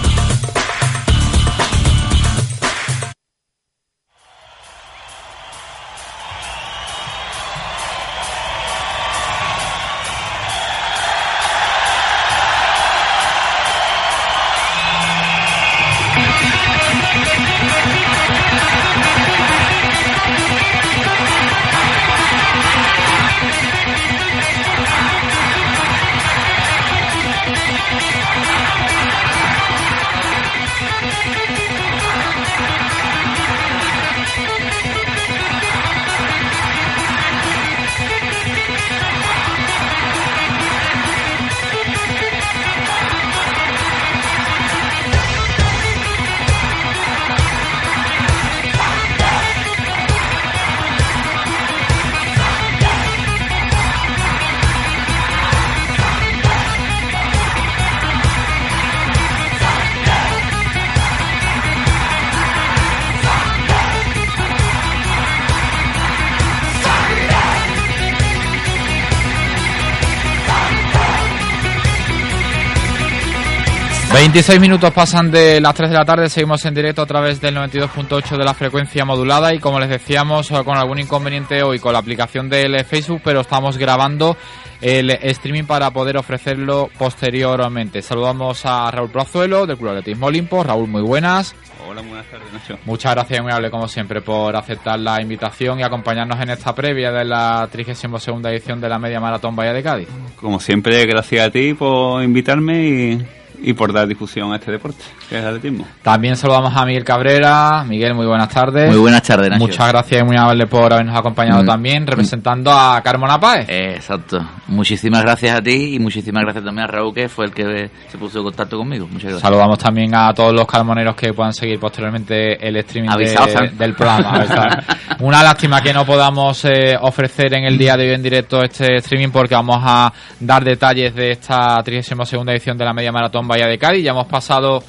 [74.34, 77.56] 26 minutos pasan de las 3 de la tarde, seguimos en directo a través del
[77.56, 81.93] 92.8 de la frecuencia modulada y como les decíamos eh, con algún inconveniente hoy con
[81.93, 84.36] la aplicación del Facebook, pero estamos grabando
[84.82, 88.02] el streaming para poder ofrecerlo posteriormente.
[88.02, 90.63] Saludamos a Raúl Plazuelo del Club Atletismo Olimpo.
[90.63, 91.56] Raúl, muy buenas.
[91.88, 92.80] Hola, buenas tardes, Nacho.
[92.86, 97.12] Muchas gracias, muy amable como siempre, por aceptar la invitación y acompañarnos en esta previa
[97.12, 100.08] de la 32 edición de la Media Maratón Bahía de Cádiz.
[100.38, 105.04] Como siempre, gracias a ti por invitarme y y por dar difusión a este deporte,
[105.30, 105.88] que es el atletismo.
[106.02, 107.84] También saludamos a Miguel Cabrera.
[107.88, 108.89] Miguel, muy buenas tardes.
[108.89, 109.60] Muy buenas tardes, Nacho.
[109.65, 111.65] Muchas gracias y muy amable por habernos acompañado Mm.
[111.65, 113.65] también, representando a Carmona Páez.
[113.69, 114.39] Exacto.
[114.67, 118.17] Muchísimas gracias a ti y muchísimas gracias también a Raúl, que fue el que se
[118.17, 119.06] puso en contacto conmigo.
[119.08, 119.41] Muchas gracias.
[119.41, 124.43] Saludamos también a todos los carmoneros que puedan seguir posteriormente el streaming de- del programa.
[125.19, 128.97] Una lástima que no podamos eh, ofrecer en el día de hoy en directo este
[128.97, 133.68] streaming porque vamos a dar detalles de esta 32 edición de la Media Maratón Bahía
[133.68, 134.04] de Cádiz.
[134.04, 134.84] Ya hemos pasado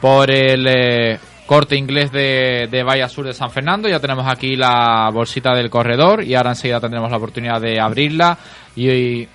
[0.00, 3.88] por el eh, corte inglés de, de Bahía Sur de San Fernando.
[3.88, 8.38] Ya tenemos aquí la bolsita del corredor y ahora enseguida tendremos la oportunidad de abrirla
[8.76, 9.26] y,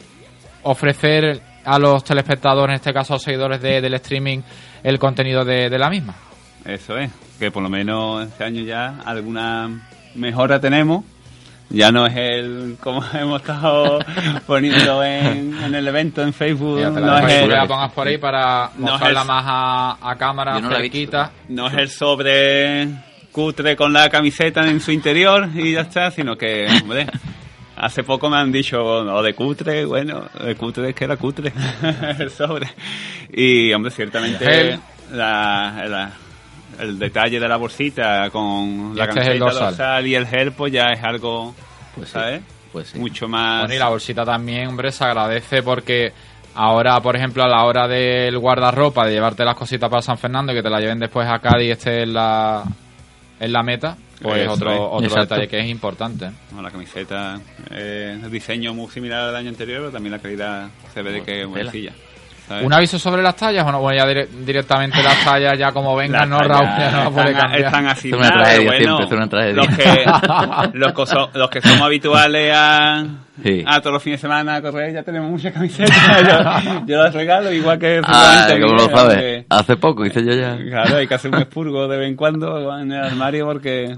[0.63, 4.39] ofrecer a los telespectadores, en este caso a los seguidores de- del streaming,
[4.83, 6.13] el contenido de, de la misma.
[6.65, 11.03] Eso es, que por lo menos este año ya alguna mejora tenemos.
[11.71, 13.99] Ya no es el, como hemos estado
[14.47, 17.67] poniendo en, en el evento en Facebook, Ya te la no es el, que la
[17.67, 21.31] pongas por ahí para No es mostrarla el- más a, a cámara, no cerquita.
[21.49, 22.87] no es el sobre
[23.31, 27.05] cutre con la camiseta en su interior y ya está, sino que, hombre,
[27.77, 31.53] hace poco me han dicho, o de cutre, bueno, de cutre es que era cutre,
[32.19, 32.67] el sobre.
[33.31, 34.79] Y, hombre, ciertamente
[35.11, 36.11] la, la-
[36.79, 40.07] el detalle de la bolsita con la este camiseta dorsal.
[40.07, 41.53] y el gel, pues ya es algo,
[41.95, 42.41] Pues sí, ¿sabes?
[42.71, 42.99] Pues sí.
[42.99, 43.61] Mucho más...
[43.61, 46.11] Bueno, y la bolsita también, hombre, se agradece porque
[46.55, 50.51] ahora, por ejemplo, a la hora del guardarropa, de llevarte las cositas para San Fernando
[50.51, 52.63] y que te la lleven después a Cádiz y esté en la,
[53.39, 54.79] en la meta, pues Eso otro, es.
[54.79, 55.21] otro Exacto.
[55.35, 56.29] detalle que es importante.
[56.53, 57.39] No, la camiseta,
[57.71, 61.23] eh, el diseño muy similar al año anterior, pero también la calidad se ve de
[61.23, 61.93] que es Tela.
[62.63, 63.63] ¿Un aviso sobre las tallas?
[63.63, 66.65] Bueno, bueno ya dire- directamente las tallas, ya como vengan, ¿no, Raúl?
[66.77, 69.53] Ya no poder están, están Es una tragedia bueno, siempre, es una tragedia.
[69.53, 73.05] Los que, los, que so- los que somos habituales a,
[73.43, 73.63] Sí.
[73.65, 75.95] a todos los fines de semana a correr, ya tenemos muchas camisetas.
[76.63, 79.45] yo, yo las regalo, igual que Ah, ¿cómo lo sabes?
[79.49, 80.57] Hace poco hice yo ya.
[80.57, 83.95] Claro, hay que hacer un expurgo de vez en cuando en el armario porque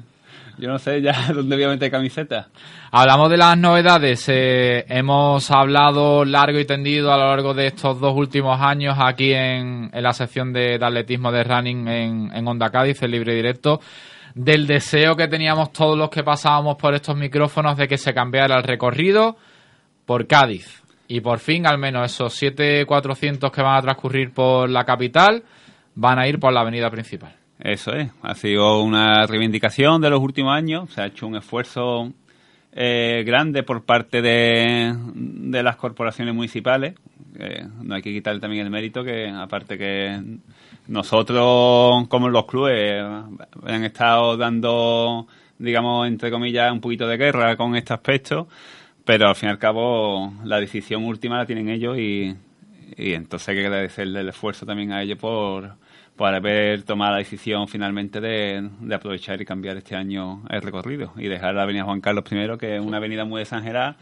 [0.61, 2.47] yo no sé ya dónde voy a meter camisetas.
[2.91, 4.29] Hablamos de las novedades.
[4.29, 9.33] eh, hemos hablado largo y tendido a lo largo de estos dos últimos años aquí
[9.33, 13.81] en, la sección de, de atletismo de running en, en Onda Cádiz, el libre directo,
[14.35, 18.55] del deseo que teníamos todos los que pasábamos por estos micrófonos de que se cambiara
[18.57, 19.37] el recorrido
[20.05, 20.83] por Cádiz.
[21.07, 25.43] Y por fin, al menos esos 7.400 que van a transcurrir por la capital
[25.95, 27.40] van a ir por la avenida principal.
[27.61, 32.11] Eso es, ha sido una reivindicación de los últimos años, se ha hecho un esfuerzo
[32.73, 36.95] eh, grande por parte de, de las corporaciones municipales.
[37.37, 40.19] Eh, no hay que quitarle también el mérito que, aparte que
[40.87, 43.03] nosotros, como los clubes,
[43.63, 45.27] han estado dando,
[45.59, 48.47] digamos, entre comillas, un poquito de guerra con este aspecto,
[49.05, 52.35] pero al fin y al cabo la decisión última la tienen ellos y,
[52.97, 55.75] y entonces hay que agradecerle el esfuerzo también a ellos por,
[56.21, 61.13] por haber tomado la decisión finalmente de, de aprovechar y cambiar este año el recorrido
[61.17, 63.97] y dejar la avenida Juan Carlos I, que es una avenida muy exagerada,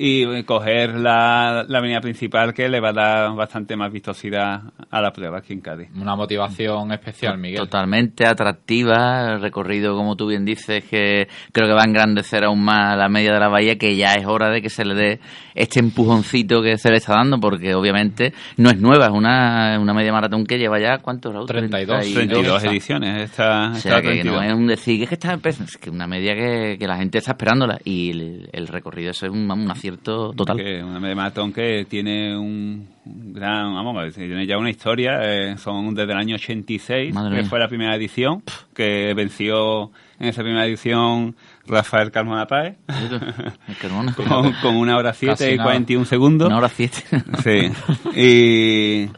[0.00, 5.00] y coger la, la avenida principal que le va a dar bastante más vistosidad a
[5.00, 5.88] la prueba aquí en Cádiz.
[5.96, 7.58] Una motivación especial, Miguel.
[7.58, 12.62] Totalmente atractiva, el recorrido, como tú bien dices, que creo que va a engrandecer aún
[12.62, 15.20] más la media de la bahía, que ya es hora de que se le dé
[15.56, 19.94] este empujoncito que se le está dando, porque obviamente no es nueva, es una, una
[19.94, 21.48] media maratón que lleva ya, ¿cuántos, Raúl?
[21.48, 22.12] 32.
[22.14, 23.22] 32 ediciones.
[23.22, 24.32] Esta, O esta sea, que 32.
[24.36, 26.98] no es un decir, es que está empezando, es que una media que, que la
[26.98, 30.56] gente está esperándola y el, el recorrido eso es un, un acierto total.
[30.56, 35.56] Que una media maratón que tiene un, un gran, vamos, tiene ya una historia, eh,
[35.58, 37.48] son desde el año 86, Madre que mía.
[37.50, 38.42] fue la primera edición,
[38.74, 42.76] que venció en esa primera edición Rafael Carmona Páez,
[44.16, 45.64] con, con una hora 7 Casi y nada.
[45.70, 46.48] 41 segundos.
[46.48, 46.98] Una hora siete.
[47.42, 47.70] Sí.
[48.14, 49.10] Y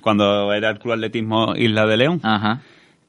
[0.00, 2.20] cuando era el Club Atletismo Isla de León.
[2.22, 2.60] Ajá.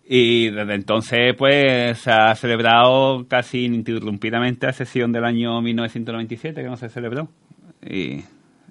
[0.05, 6.67] Y desde entonces, pues, se ha celebrado casi ininterrumpidamente la sesión del año 1997, que
[6.67, 7.29] no se celebró.
[7.81, 8.21] Y,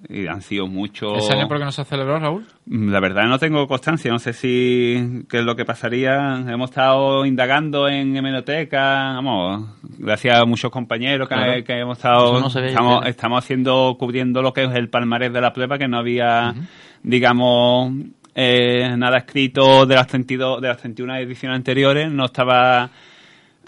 [0.09, 1.19] y han sido muchos...
[1.25, 2.47] ¿Ese año por qué no se celebró, Raúl?
[2.67, 6.45] La verdad no tengo constancia, no sé si qué es lo que pasaría.
[6.49, 11.65] Hemos estado indagando en hemeroteca, vamos, gracias a muchos compañeros que, Claro.
[11.65, 15.53] que hemos estado, no estamos, estamos haciendo, cubriendo lo que es el palmarés de la
[15.55, 16.55] prueba, que no había,
[17.03, 17.93] digamos,
[18.35, 22.91] eh, nada escrito de las 32, de las 31 ediciones anteriores, no estaba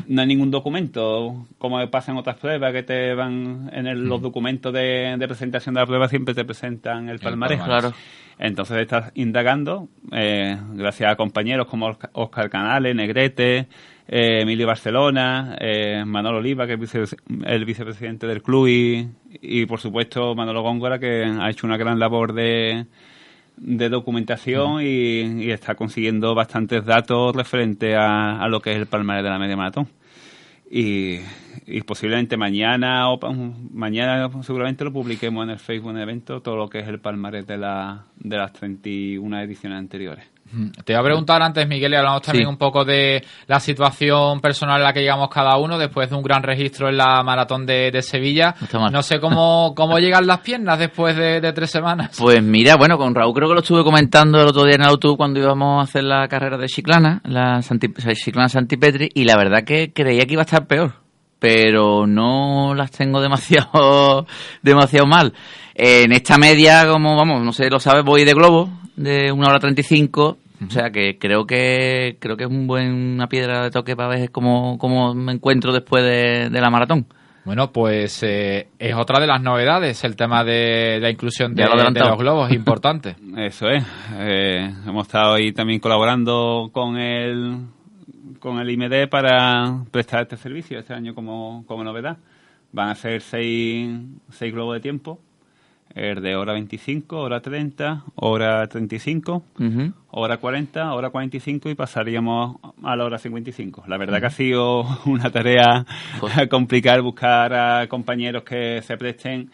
[0.09, 4.20] no hay ningún documento, como pasa en otras pruebas que te van en el- los
[4.20, 7.59] documentos de, de presentación de la prueba siempre te presentan el palmarés.
[7.61, 7.83] palmarés.
[7.92, 7.96] Claro.
[8.37, 13.68] Entonces estás indagando, eh, gracias a compañeros como Oscar- Oscar Canales, Negrete,
[14.09, 19.09] eh, Emilio Barcelona, eh, Manolo Oliva, que es vice- el vicepresidente del club, y,
[19.40, 22.87] y por supuesto Manolo Góngora, que ha hecho una gran labor de,
[23.56, 28.86] de documentación y, y está consiguiendo bastantes datos referente a, a lo que es el
[28.86, 29.88] palmarés de la media maratón.
[30.70, 31.18] Y,
[31.66, 33.18] y posiblemente mañana o
[33.72, 37.00] mañana seguramente lo publiquemos en el Facebook en el evento todo lo que es el
[37.00, 40.24] palmarés de, la, de las 31 ediciones anteriores.
[40.85, 42.50] Te iba a preguntar antes, Miguel, y hablamos también Sí.
[42.50, 46.22] un poco de la situación personal en la que llegamos cada uno después de un
[46.22, 48.55] gran registro en la maratón de, de Sevilla.
[48.92, 52.16] No sé cómo, cómo llegan las piernas después de, de tres semanas.
[52.20, 54.88] Pues mira, bueno, con Raúl creo que lo estuve comentando el otro día en el
[54.88, 59.09] autobús cuando íbamos a hacer la carrera de Chiclana, la Santi, o sea, Chiclana Santipetri,
[59.14, 60.92] y la verdad que creía que iba a estar peor,
[61.44, 64.26] pero no las tengo demasiado,
[64.62, 65.35] demasiado mal.
[65.74, 69.59] En esta media, como vamos, no sé, lo sabes, voy de globo, de una hora
[69.59, 73.94] 35, o sea que creo que creo que es un buen, una piedra de toque
[73.94, 77.04] para ver cómo, cómo me encuentro después de, de la maratón.
[77.44, 81.68] Bueno, pues eh, es otra de las novedades, el tema de la inclusión de, Ya
[81.68, 83.16] lo de los globos, importante.
[83.37, 83.85] Eso es.
[84.18, 87.66] Eh, hemos estado ahí también colaborando con el
[88.38, 92.16] con el IMD para prestar este servicio este año como, como novedad.
[92.72, 93.88] Van a ser seis,
[94.30, 95.20] seis globos de tiempo.
[95.94, 99.92] El de hora 25, hora 30, hora 35, Ujú.
[100.10, 103.84] hora 40, hora 45 y pasaríamos a la hora 55.
[103.86, 105.86] La verdad que ha sido una tarea
[106.50, 109.50] complicada buscar a compañeros que se presten,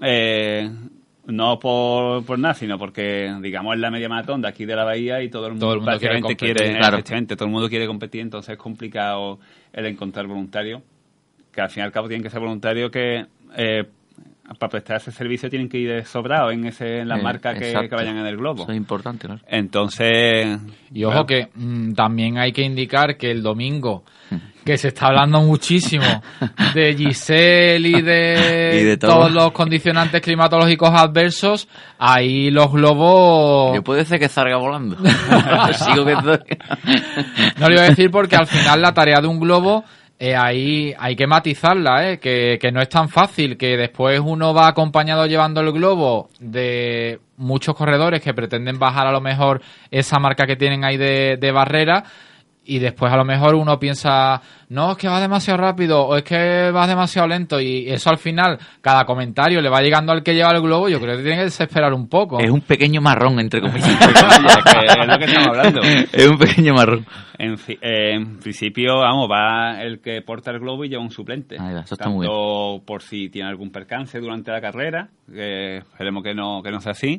[0.00, 0.68] eh,
[1.28, 4.84] no por, por nada, sino porque, digamos, es la media maratón de aquí de la
[4.84, 6.96] bahía y todo el mundo, Todo el mundo quiere competir, quiere, claro.
[6.96, 9.38] efectivamente, todo el mundo quiere competir, entonces es complicado
[9.72, 10.82] el encontrar voluntarios,
[11.52, 13.26] que al fin y al cabo tienen que ser voluntarios que...
[13.56, 13.84] eh,
[14.58, 17.70] para prestar ese servicio tienen que ir sobrados en ese en las Eh, marcas que,
[17.94, 18.62] vayan en el globo.
[18.62, 19.42] Eso es importante, claro.
[19.46, 20.58] Entonces.
[20.90, 24.04] Y ojo que mm, también hay que indicar que el domingo,
[24.68, 26.04] que se está hablando muchísimo
[26.74, 29.12] de Giselle y de, Y de todo.
[29.12, 33.74] todos los condicionantes climatológicos adversos, ahí los globos...
[33.74, 34.96] Yo puede ser que salga volando.
[35.72, 36.58] Sigo que estoy-
[37.58, 39.84] No lo iba a decir porque al final la tarea de un globo
[40.20, 44.52] eh, ahí hay que matizarla, eh, que, que no es tan fácil, que después uno
[44.52, 50.18] va acompañado llevando el globo de muchos corredores que pretenden bajar a lo mejor esa
[50.18, 52.02] marca que tienen ahí de, de barrera
[52.68, 56.22] y después a lo mejor uno piensa, no, es que va demasiado rápido o es
[56.22, 60.34] que va demasiado lento y eso al final, cada comentario le va llegando al que
[60.34, 62.38] lleva el globo, yo creo que tiene que desesperar un poco.
[62.38, 63.88] Es un pequeño marrón, entre comillas.
[64.00, 65.80] es lo que estamos hablando.
[66.12, 67.06] Es un pequeño marrón.
[67.38, 71.56] En, eh, en principio, vamos, va el que porta el globo y lleva un suplente.
[71.58, 75.78] Ahí va, eso está Tanto muy por si tiene algún percance durante la carrera, que
[75.78, 77.18] esperemos que no, que no sea así.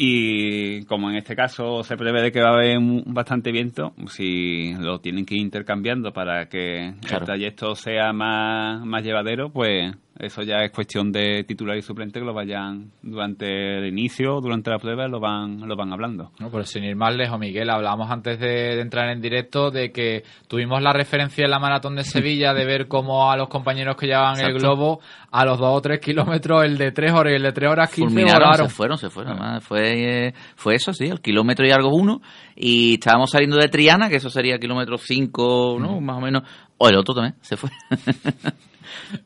[0.00, 4.72] Y como en este caso se prevé de que va a haber bastante viento, si
[4.74, 7.18] lo tienen que ir intercambiando para que Claro.
[7.22, 12.18] el trayecto sea más, más llevadero, pues eso ya es cuestión de titular y suplente
[12.18, 16.32] que lo vayan durante el inicio, durante la prueba, lo van, lo van hablando.
[16.40, 19.92] No, pero sin ir más lejos, Miguel, hablábamos antes de, de entrar en directo de
[19.92, 23.96] que tuvimos la referencia en la maratón de Sevilla de ver cómo a los compañeros
[23.96, 25.00] que llevaban el globo
[25.30, 27.90] a los dos o tres kilómetros, el de tres horas y el de tres horas
[27.90, 29.34] quince se fueron, se fueron.
[29.34, 32.20] además, Fue, eh, fue eso, sí, el kilómetro y algo uno.
[32.56, 36.00] Y estábamos saliendo de Triana, que eso sería kilómetro cinco, ¿no?
[36.00, 36.42] Más o menos.
[36.78, 37.70] O el otro también, se fue.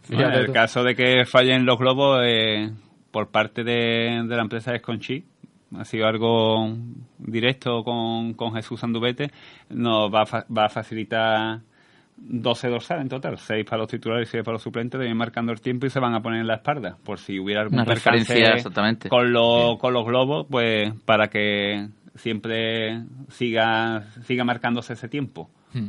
[0.08, 2.70] Bueno, en el caso de que fallen los globos eh,
[3.10, 5.24] por parte de, de la empresa Esconchi,
[5.78, 6.74] ha sido algo
[7.18, 9.30] directo con, con Jesús Andubete,
[9.70, 11.60] nos va a, fa- va a facilitar
[12.16, 15.14] 12 dorsales en total, 6 para los titulares y 6 para los suplentes, de ir
[15.14, 17.76] marcando el tiempo y se van a poner en la espalda, por si hubiera algún
[17.78, 19.08] Una percance referencia, exactamente.
[19.08, 25.50] con, los con los globos, pues para que siempre siga, siga marcándose ese tiempo.
[25.72, 25.88] Hmm.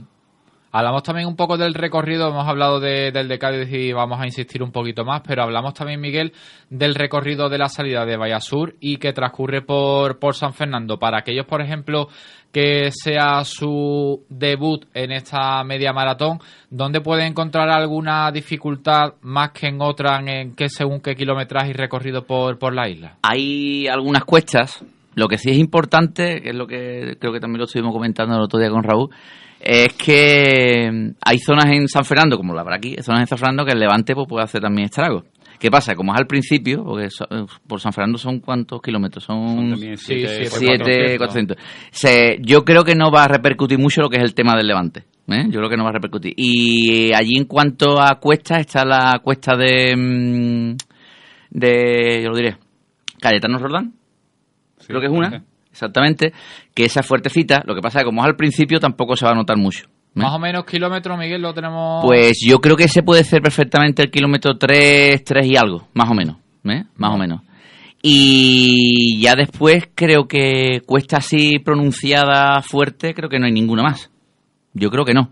[0.75, 4.25] Hablamos también un poco del recorrido, hemos hablado de- del de Cádiz y vamos a
[4.25, 6.33] insistir un poquito más, pero hablamos también, Miguel,
[6.71, 10.97] del recorrido de la salida de Vallasur y que transcurre por, por San Fernando.
[10.97, 12.07] Para aquellos, por ejemplo,
[12.51, 16.39] que sea su debut en esta media maratón,
[16.71, 21.73] ¿dónde puede encontrar alguna dificultad más que en otra en qué según qué kilometraje y
[21.73, 23.17] recorrido por, por la isla?
[23.21, 24.83] Hay algunas cuestas.
[25.15, 28.35] Lo que sí es importante, que es lo que creo que también lo estuvimos comentando
[28.35, 29.09] el otro día con Raúl,
[29.63, 33.65] es que hay zonas en San Fernando, como la habrá aquí, zonas en San Fernando
[33.65, 35.23] que el levante pues, puede hacer también estragos.
[35.59, 35.95] ¿Qué pasa?
[35.95, 39.97] Como es al principio, porque so- eh, por San Fernando son cuántos kilómetros, son también
[39.97, 41.17] siete, siete, siete, 400.
[41.17, 41.57] 400.
[41.91, 44.67] Se- yo creo que no va a repercutir mucho lo que es el tema del
[44.67, 45.05] Levante.
[45.29, 45.45] ¿eh?
[45.49, 46.33] Yo creo que no va a repercutir.
[46.35, 49.95] Y allí en cuanto a cuestas, está la cuesta de...
[49.95, 50.75] mm,
[51.51, 52.57] de yo lo diré,
[53.21, 53.93] Cayetano Roldán.
[54.85, 55.29] creo que es una.
[55.73, 56.31] Exactamente.
[56.73, 59.31] Que esa fuertecita, lo que pasa es que como es al principio, tampoco se va
[59.31, 59.85] a notar mucho.
[59.85, 59.89] ¿eh?
[60.13, 62.05] Más o menos kilómetros, Miguel, lo tenemos...
[62.05, 66.09] Pues yo creo que ese puede ser perfectamente el kilómetro 3, 3 y algo, más
[66.09, 66.83] o menos, ¿eh?
[66.95, 67.41] Más o menos.
[68.05, 74.11] Y ya después creo que cuesta así pronunciada fuerte, creo que no hay ninguna más.
[74.73, 75.29] Yo creo que no.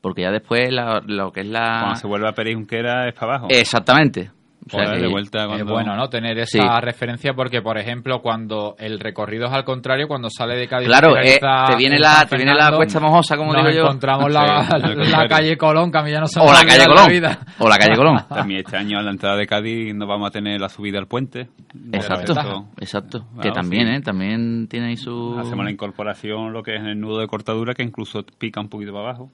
[0.00, 1.80] Porque ya después la- lo que es la...
[1.80, 3.48] Cuando se vuelve a Perijunquera es para abajo.
[3.50, 4.30] Exactamente.
[4.66, 5.64] O sea Joder, que- de vuelta cuando...
[5.64, 6.08] Es bueno, ¿no?
[6.08, 6.80] Tener esa Sí.
[6.80, 10.88] referencia porque, por ejemplo, cuando el recorrido es al contrario, cuando sale de Cádiz...
[10.88, 11.38] Claro, eh,
[11.68, 13.82] te viene en la- te viene la cuesta mojosa, como nos digo yo.
[13.84, 16.54] encontramos la, Sí, la calle Colón, que a mí ya no se me O a
[16.54, 17.36] la calle Colón.
[17.60, 18.16] O la calle Colón.
[18.28, 21.06] También este año a la entrada de Cádiz no vamos a tener la subida al
[21.06, 21.48] puente.
[21.92, 22.34] Exacto,
[22.80, 23.24] exacto.
[23.40, 23.94] que también, sí.
[23.94, 24.00] ¿eh?
[24.00, 25.36] También tiene ahí su...
[25.38, 28.68] Hacemos la incorporación, lo que es en el nudo de cortadura, que incluso pica un
[28.68, 29.30] poquito para abajo.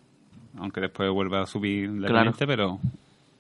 [0.59, 2.79] Aunque después vuelve a subir levemente, pero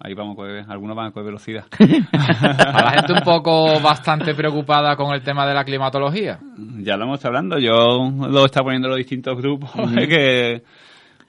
[0.04, 1.64] ahí vamos a coger, algunos van a coger velocidad.
[2.12, 6.38] A la gente un poco bastante preocupada con el tema de la climatología.
[6.78, 9.70] ya lo hemos estado hablando, yo lo está poniendo en los distintos grupos,
[10.08, 10.62] que,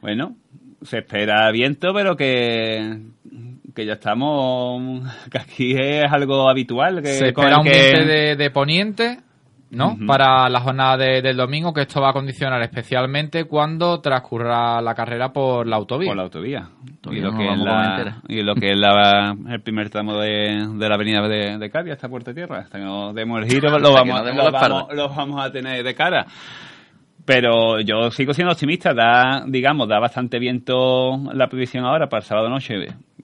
[0.02, 0.36] bueno,
[0.82, 3.00] se espera viento, pero que,
[3.76, 7.02] que ya estamos, que aquí es algo habitual.
[7.02, 9.20] Que Se espera un que- viento de, de poniente,
[9.74, 9.98] ¿no?
[10.08, 14.94] Para la jornada de- del domingo, que esto va a condicionar especialmente cuando transcurra la
[14.96, 16.08] carrera por la autovía.
[16.10, 16.70] Por la autovía.
[17.12, 18.18] Y lo, no que es la, entera.
[18.28, 21.94] y lo que es la, el primer tramo de, de la avenida de, de Cádiz
[21.94, 22.60] hasta Puerto Tierra.
[22.60, 25.94] Hasta que nos demos el giro, lo vamos, lo vamos, lo vamos a tener de
[25.96, 26.26] cara.
[27.26, 28.94] Pero yo sigo siendo optimista.
[28.94, 32.76] Da, digamos, da bastante viento la previsión ahora para el sábado noche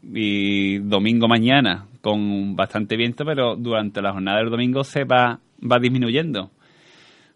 [0.03, 5.79] y domingo mañana con bastante viento, pero durante la jornada del domingo se va, va
[5.79, 6.51] disminuyendo.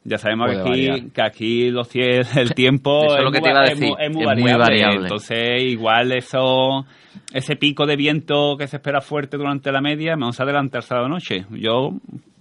[0.05, 4.57] Ya sabemos que aquí, que aquí los el tiempo es muy variable.
[4.57, 5.01] variable.
[5.03, 6.85] Entonces, igual eso,
[7.33, 11.07] ese pico de viento que se espera fuerte durante la media, vamos a adelantar sábado
[11.07, 11.45] noche.
[11.51, 11.91] Yo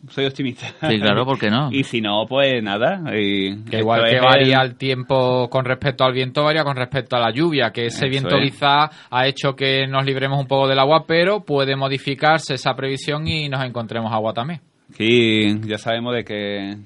[0.08, 0.66] soy optimista.
[0.90, 1.68] Sí, claro, ¿por qué no?
[1.70, 3.00] Y si no, pues nada.
[3.16, 7.14] y Que igual que varía el- el tiempo con respecto al viento, varía con respecto
[7.14, 8.50] a la lluvia, que ese Eso viento es.
[8.50, 13.28] quizá ha hecho que nos libremos un poco del agua, pero puede modificarse esa previsión
[13.28, 14.60] y nos encontremos agua también.
[14.96, 16.76] Sí, ya sabemos de que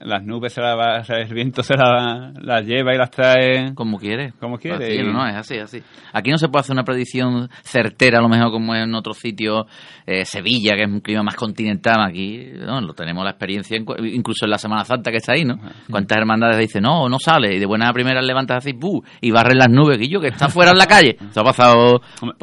[0.00, 3.98] las nubes se las sea, el viento se las las lleva y las trae Como
[3.98, 4.32] quiere.
[4.40, 5.02] como quiere.
[5.04, 5.82] No, no, es así, así.
[6.12, 9.66] Aquí no se puede hacer una predicción certera, a lo mejor como en otros sitios,
[10.06, 14.44] eh, Sevilla, que es un clima más continental, aquí no, lo tenemos la experiencia, incluso
[14.44, 15.56] en la Semana Santa que está ahí, ¿no?
[15.90, 19.02] Cuántas hermandades dicen, no, no sale, y de buenas a primeras levantas así, ¡buh!
[19.20, 21.16] y barren las nubes, Guillo, que está fuera en la calle.
[21.30, 22.00] Eso ha pasado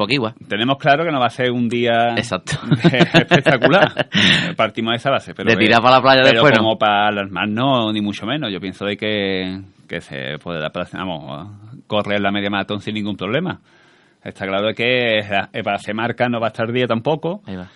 [0.08, 0.34] igual.
[0.48, 2.52] Tenemos claro que no va a ser un día Exacto.
[3.14, 4.08] espectacular.
[4.56, 5.34] Partimos de esa base.
[5.34, 6.62] Pero De que- tirar para la playa pero después, ¿no?
[6.64, 7.10] como para
[7.44, 8.52] alarmar, no, ni mucho menos.
[8.52, 11.50] Yo pienso de que, que se podrá vamos,
[11.86, 13.60] correr la media maratón sin ningún problema.
[14.24, 17.42] Está claro que eh, para se marca no va a estar día tampoco.
[17.46, 17.68] Ahí va.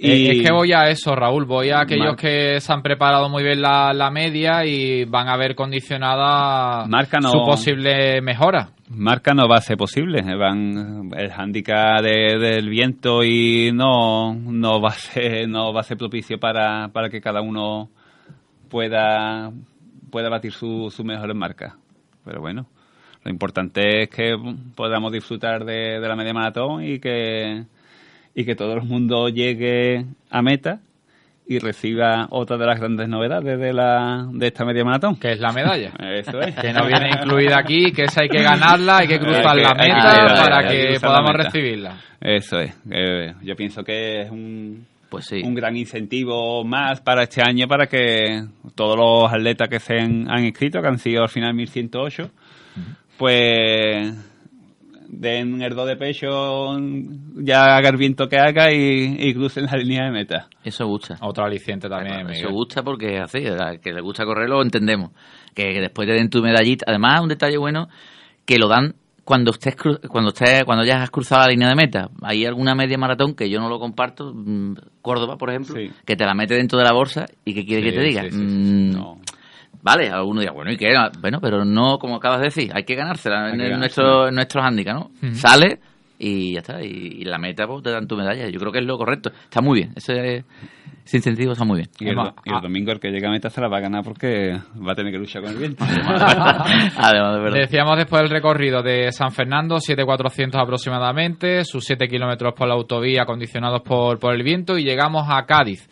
[0.00, 1.44] Eh, Es que voy a eso, Raúl.
[1.44, 5.28] Voy a aquellos Mar- que se han preparado muy bien la, la media y van
[5.28, 8.70] a ver condicionada Marca no- su posible mejora.
[8.90, 10.22] Marca no va a ser posible.
[10.36, 15.84] Van el handicap de- del viento y no, no va a ser no va a
[15.84, 17.90] ser propicio para, para que cada uno
[18.68, 19.50] pueda
[20.10, 21.74] pueda batir su, sus mejores marcas.
[22.24, 22.66] Pero bueno,
[23.24, 24.36] lo importante es que
[24.74, 27.64] podamos disfrutar de, de la media maratón y que
[28.34, 30.80] y que todo el mundo llegue a meta
[31.50, 35.16] y reciba otra de las grandes novedades de la de esta media maratón.
[35.16, 35.90] Que es la medalla.
[36.14, 36.54] Eso es.
[36.54, 39.62] Que no viene incluida aquí, que esa hay que ganarla, hay que cruzar Hay que-
[39.62, 41.96] la que meta para hay que podamos recibirla.
[42.20, 42.74] Eso es.
[42.90, 45.40] Eh, yo pienso que es un, Pues sí.
[45.42, 48.44] un gran incentivo más para este año para que
[48.74, 52.30] todos los atletas que se han, han inscrito, que han sido al final 1108,
[53.16, 54.14] pues
[55.08, 56.76] den el do de pecho,
[57.36, 60.48] ya haga el viento que haga y, y crucen la línea de meta.
[60.62, 61.16] Eso gusta.
[61.20, 65.12] Otro aliciente también, Eso gusta porque es así, a que le gusta correr lo entendemos.
[65.54, 66.84] Que, que después te den tu medallita.
[66.86, 67.88] Además, un detalle bueno,
[68.44, 68.94] que lo dan
[69.28, 72.08] cuando estés cru- cuando estés, cuando ya has cruzado la línea de meta.
[72.22, 74.72] Hay alguna media maratón que yo no lo comparto, mm,
[75.02, 75.90] Córdoba, por ejemplo, Sí.
[76.06, 78.22] que te la mete dentro de la bolsa y que quiere Sí, que te diga.
[78.22, 79.20] sí, sí, sí, Mm, no.
[79.82, 80.88] Vale, alguno dirá, bueno, ¿y qué?
[81.20, 84.34] Bueno, pero no, como acabas de decir, hay que ganársela Hay en, que nuestro, en
[84.34, 85.10] nuestro handicap, ¿no?
[85.34, 85.78] Sale,
[86.18, 86.82] y ya está.
[86.82, 86.88] Y,
[87.20, 88.48] y la meta pues, te dan tu medalla.
[88.48, 89.30] Yo creo que es lo correcto.
[89.44, 89.92] Está muy bien.
[89.94, 90.42] Ese,
[91.08, 91.88] ese incentivo está muy bien.
[92.00, 94.04] Y el, y el domingo el que llegue a meta se la va a ganar
[94.04, 95.82] porque va a tener que luchar con el viento.
[95.88, 97.58] Además, de verdad.
[97.60, 103.24] Decíamos después del recorrido de San Fernando, 7.400 aproximadamente, sus 7 kilómetros por la autovía
[103.24, 105.88] condicionados por, por el viento y llegamos a Cádiz.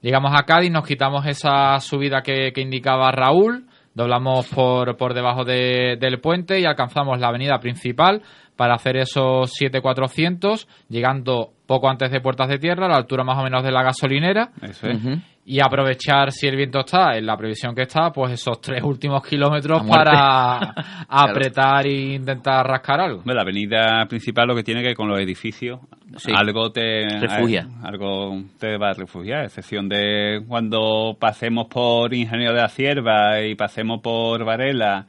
[0.00, 5.44] Llegamos a Cádiz, nos quitamos esa subida que, que indicaba Raúl, doblamos por, por debajo
[5.44, 8.22] de- del puente y alcanzamos la avenida principal
[8.56, 13.38] para hacer esos 7.400, llegando poco antes de Puertas de Tierra, a la altura más
[13.38, 14.50] o menos de la gasolinera.
[14.62, 14.98] Eso es.
[15.44, 19.26] Y aprovechar, si el viento está en la previsión que está, pues esos tres últimos
[19.26, 20.58] kilómetros para
[21.08, 23.22] apretar e intentar rascar algo.
[23.24, 25.80] La avenida principal lo que tiene que con los edificios
[26.16, 26.30] Sí.
[26.34, 27.66] algo te Refugia.
[27.82, 33.54] algo te va a refugiar, excepción de cuando pasemos por Ingenio de la Cierva y
[33.54, 35.06] pasemos por Varela,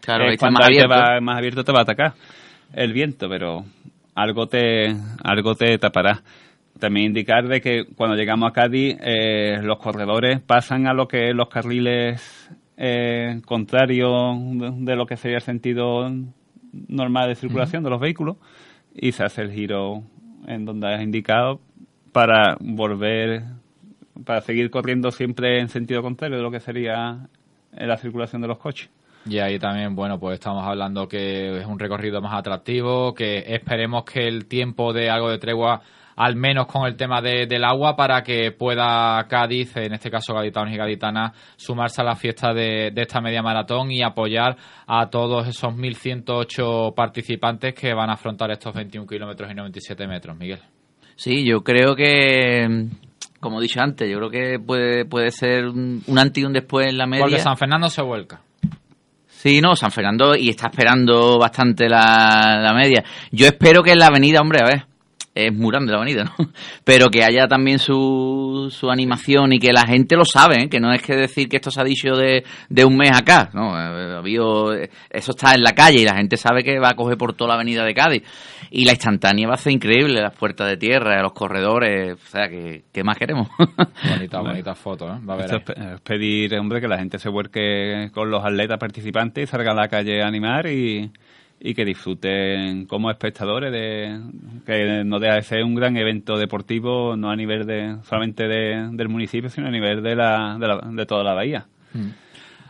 [0.00, 1.10] Claro, eh, cuando más ahí te abierto.
[1.12, 2.14] va- más abierto te va a atacar
[2.72, 3.64] el viento, pero
[4.16, 6.22] algo te algo te tapará.
[6.80, 11.28] También indicar de que cuando llegamos a Cádiz eh, los corredores pasan a lo que
[11.28, 16.10] es los carriles eh, contrarios de, de lo que sería el sentido
[16.88, 18.36] normal de circulación de los vehículos
[18.94, 20.02] y se hace el giro
[20.46, 21.60] en donde has indicado
[22.12, 23.44] para volver,
[24.24, 27.28] para seguir corriendo siempre en sentido contrario de lo que sería
[27.72, 28.90] eh, la circulación de los coches.
[29.28, 34.04] Y ahí también, bueno, pues estamos hablando que es un recorrido más atractivo, que esperemos
[34.04, 35.80] que el tiempo de algo de tregua,
[36.14, 40.32] al menos con el tema de- del agua, para que pueda Cádiz, en este caso
[40.32, 44.56] gaditanos y gaditanas, sumarse a la fiesta de, de esta media maratón y apoyar
[44.86, 50.36] a todos esos 1.108 participantes que van a afrontar estos 21 kilómetros y 97 metros,
[50.36, 50.60] Miguel.
[51.16, 52.86] Sí, yo creo que,
[53.40, 56.52] como he dicho antes, yo creo que puede, puede ser un, un antes y un
[56.52, 57.24] después en la media.
[57.24, 58.40] Porque San Fernando se vuelca.
[59.46, 63.04] Sí, no, San Fernando y está esperando bastante la, la media.
[63.30, 64.86] Yo espero que en la avenida, hombre, a ver,
[65.32, 66.32] es muy grande la avenida, ¿no?
[66.84, 70.68] Pero que haya también su, su animación y que la gente lo sabe, ¿eh?
[70.68, 73.50] que no es que decir que esto se ha dicho de, de un mes acá,
[73.54, 76.96] no, eh, habido- eso está en la calle y la gente sabe que va a
[76.96, 78.22] coger por toda la avenida de Cádiz.
[78.70, 82.48] Y la instantánea va a ser increíble, las puertas de tierra, los corredores, o sea,
[82.48, 83.48] que ¿qué más queremos?
[84.08, 85.18] Bonita, bonita foto, ¿eh?
[85.28, 88.44] Va a ver es, pe- es pedir, hombre, que la gente se vuelque con los
[88.44, 91.10] atletas participantes y salga a la calle a animar y,
[91.60, 94.20] y que disfruten como espectadores de
[94.66, 98.88] que no deja de ser un gran evento deportivo no a nivel de solamente de-
[98.92, 101.66] del municipio sino a nivel de la, de, la- de toda la bahía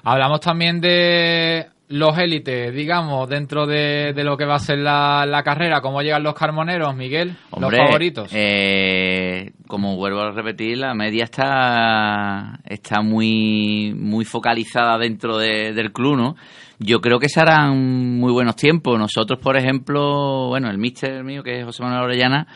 [0.04, 5.24] Hablamos también de los élites, digamos, dentro de, de lo que va a ser la,
[5.26, 5.80] la carrera.
[5.80, 7.36] ¿Cómo llegan los carmoneros, Miguel?
[7.50, 8.30] Hombre, los favoritos.
[8.32, 15.92] eh, como vuelvo a repetir, la media está está muy muy focalizada dentro de- del
[15.92, 16.36] club, ¿no?
[16.78, 18.98] Yo creo que se harán muy buenos tiempos.
[18.98, 22.46] Nosotros, por ejemplo, bueno, el mister mío, que es José Manuel Orellana,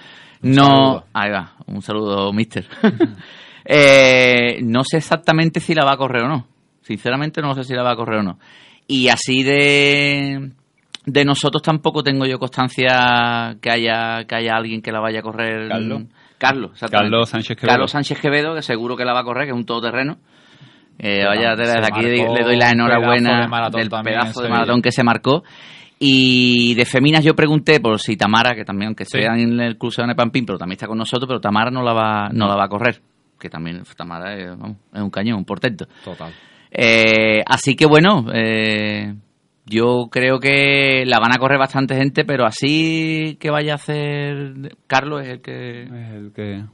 [0.43, 0.65] no...
[0.65, 1.05] saludo.
[1.15, 2.67] Ahí va, un saludo, mister.
[3.65, 6.47] Eh, no sé exactamente si la va a correr o no.
[6.83, 8.39] Sinceramente no sé si la va a correr o no.
[8.93, 10.51] Y así de
[11.07, 15.23] de nosotros tampoco tengo yo constancia que haya que haya alguien que la vaya a
[15.23, 15.69] correr.
[15.69, 16.03] Carlos.
[16.39, 16.81] Carlos.
[16.91, 17.73] Carlos Sánchez Quevedo.
[17.73, 20.19] Carlos Sánchez Quevedo, que seguro que la va a correr, que es un todoterreno.
[20.99, 24.49] Eh, vaya, va- desde aquí le doy la enhorabuena pedazo de maratón del pedazo de
[24.49, 25.43] maratón que se marcó.
[25.99, 29.21] Y de Feminas yo pregunté por si Tamara, que también, aunque Sí.
[29.21, 31.93] sea en el crucero de Pampín, pero también está con nosotros, pero Tamara no la
[31.93, 33.01] va, no la va a correr.
[33.39, 35.87] Que también Tamara es, vamos, es un cañón, un portento.
[36.05, 36.33] Total.
[36.71, 39.15] Eh, así que bueno, eh,
[39.67, 44.77] yo creo que la van a correr bastante gente, pero así que vaya a hacer
[44.87, 45.83] Carlos es el que...
[45.83, 46.65] es el que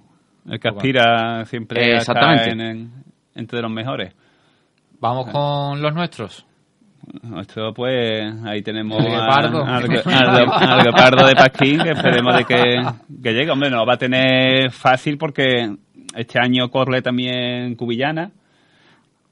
[0.49, 2.15] el que aspira siempre a estar
[2.53, 2.91] en- en-
[3.35, 4.15] entre los mejores.
[5.01, 6.47] Vamos con los nuestros.
[7.41, 8.99] Esto pues ahí tenemos
[9.67, 12.83] al, al- al guepardo de Pasquín que esperemos de que,
[13.23, 13.51] que llegue.
[13.51, 15.69] Hombre, no va a tener fácil porque
[16.17, 18.31] este año corre también Cubillana,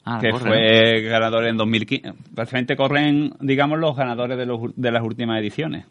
[0.04, 2.12] Ah, que corre, fue ganador en 2015.
[2.34, 5.86] Prácticamente corren, digamos, los ganadores de, los, de las últimas ediciones.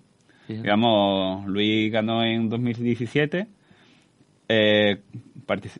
[0.47, 3.47] Digamos, Luis ganó en 2017.
[4.49, 4.97] Eh,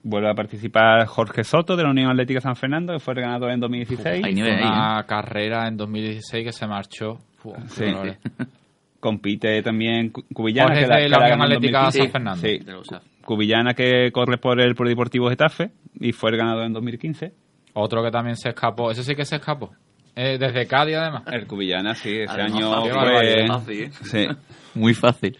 [0.04, 3.52] vuelve a participar Jorge Soto de la Unión Atlética San Fernando, que fue el ganador
[3.52, 4.24] en 2016.
[4.24, 7.20] Hay nivel Fue ahí, una carrera en 2016 que se marchó.
[7.68, 7.84] Sí.
[7.86, 8.18] qué dolor.
[9.00, 12.00] Compite también Cu- Cubillana, Jorge que la, de que la la Unión Atlética 2015.
[12.00, 12.84] San Fernando.
[12.84, 12.96] Sí.
[13.26, 17.34] Cubillana que corre por el Polideportivo Getafe y fue el ganador en 2015.
[17.74, 18.92] Otro que también se escapó.
[18.92, 19.72] Ese sí que se escapó.
[20.16, 21.24] Eh, desde Cádiz, además.
[21.32, 23.02] El Cubillana, sí, ese Además, año fácil, fue...
[23.02, 23.48] barbaridad.
[23.48, 23.92] Fácil, ¿eh?
[24.04, 24.28] Sí.
[24.80, 25.38] Muy fácil.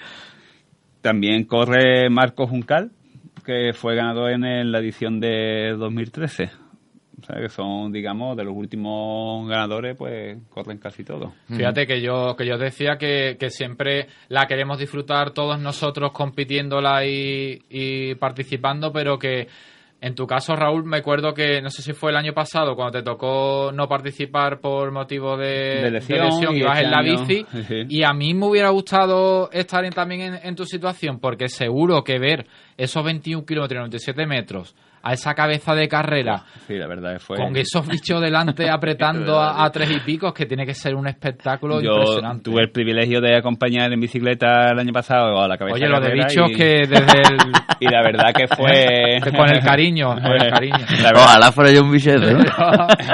[1.02, 2.92] También corre Marcos Juncal,
[3.46, 6.50] que fue ganador en la edición de 2013.
[7.22, 11.32] O sea, que son, digamos, de los últimos ganadores, pues corren casi todos.
[11.48, 17.06] Fíjate que yo que yo decía que, que siempre la queremos disfrutar todos nosotros compitiéndola
[17.06, 19.48] y, y participando, pero que
[20.06, 23.00] en tu caso, Raúl, me acuerdo que no sé si fue el año pasado cuando
[23.00, 26.92] te tocó no participar por motivo de, De de lesión, lesión, y ibas este en
[26.92, 27.76] la año- bici sí.
[27.88, 32.04] y a mí me hubiera gustado estar en- también en, en tu situación porque seguro
[32.04, 32.46] que ver
[32.78, 37.36] esos 21 kilómetros y 97 metros a esa cabeza de carrera Sí, la verdad fue...
[37.38, 40.96] con esos bichos delante apretando a, a tres y pico, es que tiene que ser
[40.96, 42.44] un espectáculo Yo impresionante.
[42.50, 46.00] tuve el privilegio de acompañar en bicicleta el año pasado a la cabeza Oye, lo
[46.00, 47.38] de bichos y- que desde el...
[47.80, 49.20] Y la verdad que fue...
[49.36, 50.78] Con el cariño, con el cariño.
[51.02, 52.34] La verdad- Ojalá fuera yo un billete.
[52.34, 52.40] ¿no?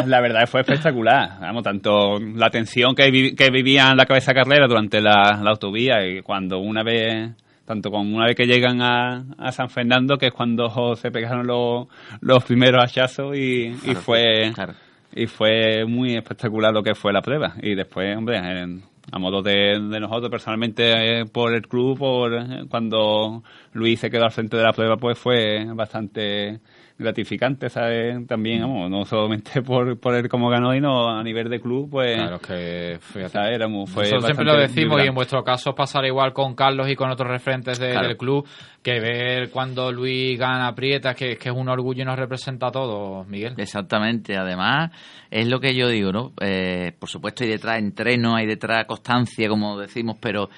[0.05, 1.39] la verdad fue espectacular.
[1.41, 5.49] Vamos, tanto la tensión que, vi- que vivía en la cabeza carrera durante la, la
[5.49, 7.31] autovía y cuando una vez,
[7.69, 11.45] tanto como una vez que llegan a, a San Fernando, que es cuando se pegaron
[11.45, 11.85] los,
[12.19, 14.73] los primeros hachazos y, y fue claro.
[15.13, 17.53] y fue muy espectacular lo que fue la prueba.
[17.61, 22.33] Y después, hombre, en- a modo de, de nosotros personalmente eh, por el club, por
[22.33, 23.43] eh, cuando
[23.73, 26.59] Luis se quedó al frente de la prueba, pues fue bastante
[26.99, 28.27] gratificante, ¿sabes?
[28.27, 32.15] También, vamos, no solamente por, por él como ganó, sino a nivel de club, pues...
[32.17, 33.39] Claro, que fíjate.
[33.55, 36.89] Era muy- fue Nosotros siempre lo decimos y en vuestro caso pasará igual con Carlos
[36.89, 38.07] y con otros referentes de- Claro.
[38.09, 38.45] del club,
[38.83, 42.71] que ver cuando Luis gana aprieta, que, que es un orgullo y nos representa a
[42.71, 43.53] todos, Miguel.
[43.57, 44.91] Exactamente, además
[45.31, 46.33] es lo que yo digo, ¿no?
[46.41, 50.49] Eh, por supuesto hay detrás entreno, hay detrás constancia, como decimos, pero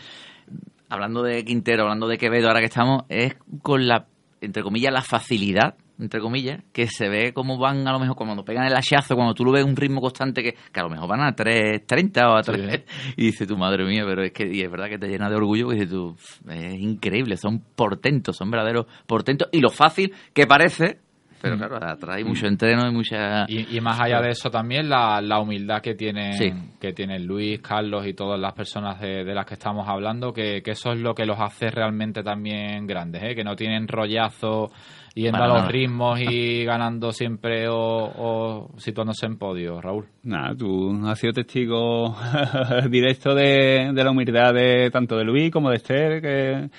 [0.89, 4.05] hablando de Quintero, hablando de Quevedo, ahora que estamos, es con la,
[4.41, 8.43] entre comillas, la facilidad, entre comillas, que se ve cómo van a lo mejor cuando
[8.43, 11.07] pegan el hachazo, cuando tú lo ves un ritmo constante que, que a lo mejor
[11.07, 12.83] van a 3.30 o a 3
[13.17, 15.35] y dices tu madre mía, pero es que y es verdad que te llena de
[15.35, 16.15] orgullo que dices tú,
[16.49, 20.99] es increíble, son portentos, son verdaderos portentos y lo fácil que parece,
[21.41, 23.45] pero claro, atrás hay mucho entreno y mucha...
[23.47, 26.51] Y, y más allá de eso también la, la humildad que tienen, Sí.
[26.79, 30.61] que tienen Luis, Carlos y todas las personas de, de las que estamos hablando, que,
[30.63, 33.35] que eso es lo que los hace realmente también grandes, ¿eh?
[33.35, 34.69] que no tienen rollazo
[35.13, 40.05] yendo a los ritmos y ganando siempre o, o situándose en podio, Raúl.
[40.23, 42.15] Nada, tú has sido testigo
[42.89, 46.69] directo de, de la humildad de tanto de Luis como de Esther, que,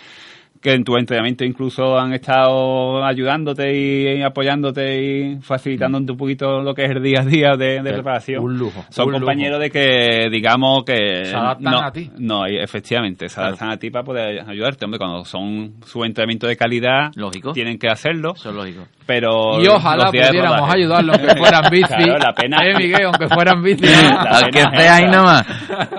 [0.63, 6.73] que en tu entrenamiento incluso han estado ayudándote y, apoyándote y facilitándote un poquito lo
[6.73, 8.45] que es el día a día de, de Que preparación.
[8.45, 11.25] un lujo, Son un compañeros de que, digamos que...
[11.25, 12.11] Se adaptan no, a ti.
[12.19, 14.85] No, y efectivamente, se adaptan a ti para poder ayudarte.
[14.85, 17.53] Hombre, cuando son su entrenamiento de calidad, Lógico.
[17.53, 18.35] tienen que hacerlo.
[18.37, 18.85] Eso es lógico.
[19.05, 21.87] Pero Y ojalá pudiéramos ayudarlos aunque fueran bici.
[21.89, 22.57] Claro, la pena...
[22.65, 23.85] Eh, Miguel, aunque fueran bici.
[23.85, 25.11] La Aunque pena esté ahí esa.
[25.17, 25.47] nomás.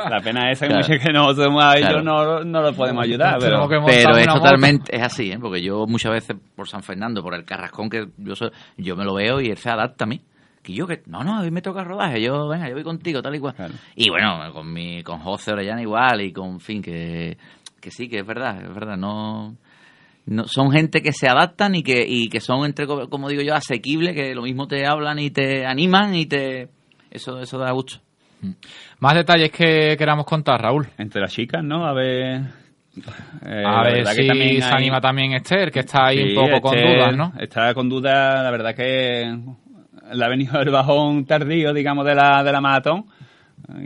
[0.10, 0.84] La pena esa Claro.
[0.88, 2.04] que muchos que nosotros a ellos Claro.
[2.04, 3.38] no, no lo podemos ayudar.
[3.40, 4.53] Pero, que Pero es moto.
[4.56, 5.38] Totalmente, es así, ¿eh?
[5.40, 9.06] porque yo muchas veces por San Fernando, por el Carrascón, que yo soy, yo me
[9.06, 10.22] lo veo y él se adapta a mí.
[10.62, 13.22] Que yo que, no, no, a mí me toca rodaje, yo, venga, yo voy contigo,
[13.22, 13.54] tal y cual.
[13.54, 13.74] Claro.
[13.98, 17.38] Y bueno, con mi, con José Orellana igual, y con, en fin, que,
[17.82, 19.58] que sí, que es verdad, es verdad, no,
[20.26, 23.42] no son gente que se adaptan y que, y que son, entre, co- como digo
[23.42, 26.70] yo, asequibles, que lo mismo te hablan y te animan y te,
[27.12, 27.98] eso, eso da gusto.
[29.00, 30.88] Más detalles que queramos contar, Raúl.
[30.98, 31.86] Entre las chicas, ¿no?
[31.86, 32.63] A ver...
[33.46, 36.38] eh, A ver que si también se hay- anima también Esther, que está ahí Sí,
[36.38, 37.34] un poco con dudas, ¿no?
[37.40, 39.36] Está con dudas, la verdad que
[40.14, 43.06] le ha venido el bajón tardío, digamos, de la, de la maratón.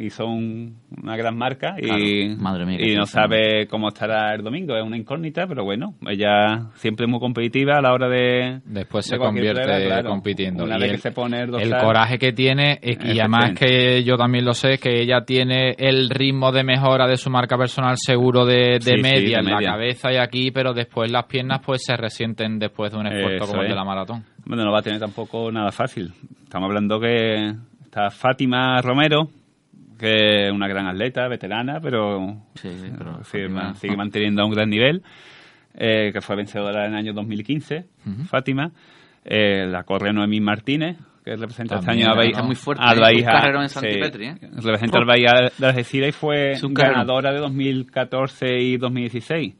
[0.01, 4.41] Hizo un- una gran marca y, Claro, madre mía, y no sabe cómo estará el
[4.43, 4.75] domingo.
[4.75, 8.59] Es una incógnita, pero bueno, ella siempre es muy competitiva a la hora de...
[8.65, 10.09] Después de se convierte prueba, claro.
[10.09, 10.63] compitiendo.
[10.63, 13.19] Una Y vez el- que se pone el el dorsal- coraje que tiene y, y
[13.19, 17.29] además que yo también lo sé que ella tiene el ritmo de mejora de su
[17.29, 19.61] marca personal seguro de, de Sí, sí, media de en media.
[19.61, 23.43] la cabeza y aquí pero después las piernas pues se resienten después de un esfuerzo
[23.43, 23.71] Eso como el es.
[23.71, 26.11] de la maratón Bueno, no va a tener tampoco nada fácil.
[26.43, 27.51] Estamos hablando que
[27.83, 29.29] está Fátima Romero,
[29.97, 34.45] que es una gran atleta, veterana, pero, Sí, sí, pero sigue, Fátima- sigue manteniendo a
[34.45, 35.01] un gran nivel,
[35.73, 37.85] eh, que fue vencedora en el año 2015,
[38.29, 38.71] Fátima.
[39.25, 42.31] Eh, la corre Noemí Martínez, que representa este año a Bahía.
[42.31, 42.99] está muy fuerte, a ¿eh?
[42.99, 44.35] Bahía- en Santipetri, ¿eh?
[44.55, 45.05] Representa al.
[45.05, 49.55] Bahía de Algeciras y fue Es ganadora de 2014 y 2016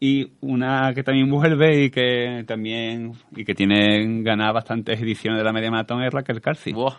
[0.00, 5.44] y una que también vuelve y que también y que tiene ganada bastantes ediciones de
[5.44, 6.72] la media maratón es Raquel Carci.
[6.72, 6.94] Buah.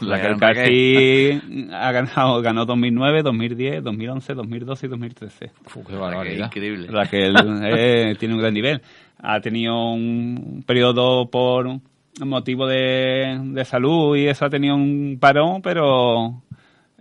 [0.00, 5.50] La Raquel gran Carci ha ganado ganó 2009, 2010, 2011, 2012 y 2013.
[5.64, 6.88] Uf, qué barbaridad increíble.
[6.88, 7.34] Raquel
[7.64, 8.82] eh, tiene un gran nivel.
[9.18, 11.80] Ha tenido un periodo por
[12.20, 16.42] motivo de, de salud y eso ha tenido un parón, pero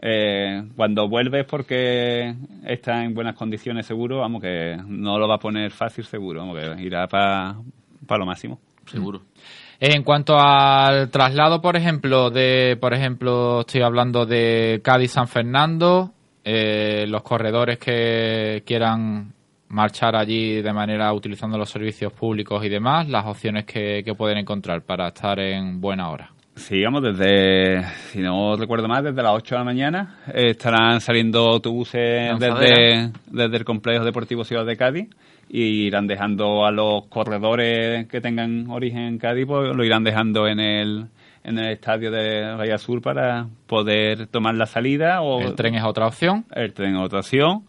[0.02, 5.36] eh, cuando vuelve es porque está en buenas condiciones seguro, vamos que no lo va
[5.36, 7.56] a poner fácil seguro, vamos que irá para
[8.10, 8.60] lo máximo.
[8.86, 9.22] Seguro.
[9.80, 16.12] En cuanto al traslado, por ejemplo, de, por ejemplo, estoy hablando de Cádiz San Fernando,
[16.44, 19.34] eh, los corredores que quieran
[19.70, 24.38] marchar allí de manera utilizando los servicios públicos y demás, las opciones que, que pueden
[24.38, 26.32] encontrar para estar en buena hora.
[26.56, 31.02] Sí, vamos, desde, si no recuerdo mal, desde las 8 de la mañana eh, estarán
[31.02, 35.10] saliendo autobuses desde, desde el complejo deportivo Ciudad de Cádiz
[35.58, 40.50] y irán dejando a los corredores que tengan origen en Cádiz, pues lo irán dejando
[40.50, 41.06] en el,
[41.46, 45.22] en el estadio de Bahía Sur para poder tomar la salida.
[45.22, 46.44] O, ¿El tren es otra opción?
[46.54, 47.64] El tren es otra opción.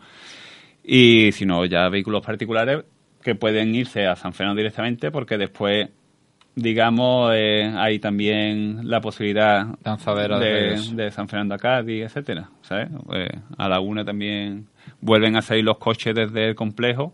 [0.83, 2.85] Y si no, ya vehículos particulares
[3.23, 5.89] que pueden irse a San Fernando directamente porque después
[6.57, 12.89] digamos, eh, hay también la posibilidad de, de, San Fernando a Cádiz, etcétera, ¿sabes?
[13.15, 13.29] Eh,
[13.59, 14.67] a Laguna también
[15.01, 17.13] vuelven a salir los coches desde el complejo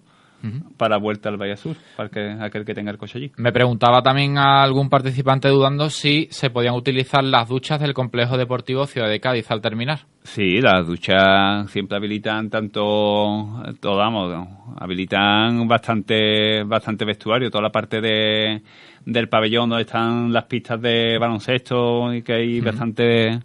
[0.77, 3.33] para vuelta al Valle Sur, para que, aquel que tenga el coche allí.
[3.37, 8.37] Me preguntaba también a algún participante dudando si se podían utilizar las duchas del complejo
[8.37, 10.01] deportivo Ciudad de Cádiz al terminar.
[10.25, 18.01] Sí, las duchas siempre habilitan tanto, todo, vamos, habilitan bastante, bastante vestuario, toda la parte
[18.01, 18.63] de
[19.05, 23.41] del pabellón donde están las pistas de baloncesto y que hay bastante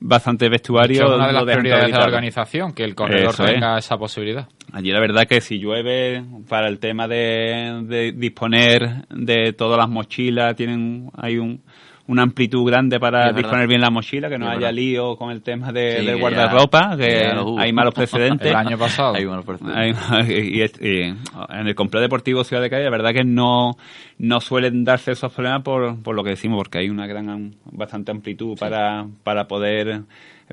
[0.00, 1.04] bastante vestuario.
[1.04, 4.48] Es una de las prioridades de la organización, que el corredor tenga esa posibilidad.
[4.72, 9.88] Allí la verdad que si llueve, para el tema de, de disponer de todas las
[9.88, 11.62] mochilas, tienen hay un,
[12.08, 15.72] una amplitud grande para disponer bien la mochila, que no haya lío con el tema
[15.72, 18.48] de, del guardarropa, que hay malos precedentes.
[18.48, 19.14] el año pasado.
[19.14, 20.78] Hay malos precedentes.
[20.80, 23.72] y, en el complejo deportivo Ciudad de Cádiz, la verdad que no,
[24.18, 28.12] no suelen darse esos problemas por, por lo que decimos, porque hay una gran, bastante
[28.12, 30.02] amplitud para, para poder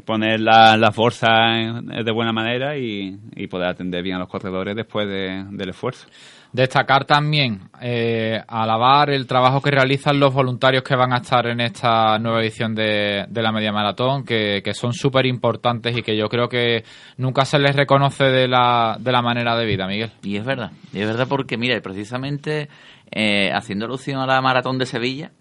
[0.05, 5.07] poner las bolsas de buena manera y, y, poder atender bien a los corredores después
[5.07, 6.07] del esfuerzo.
[6.53, 11.59] Destacar también, eh, alabar el trabajo que realizan los voluntarios que van a estar en
[11.59, 16.47] esta nueva edición de, la media maratón, que, son súper importantes y que yo creo
[16.47, 16.83] que
[17.17, 20.11] nunca se les reconoce de la, de la manera de vida, Miguel.
[20.21, 22.69] Y es verdad, y es verdad porque, mira, precisamente
[23.11, 25.31] eh, haciendo alusión a la maratón de Sevilla,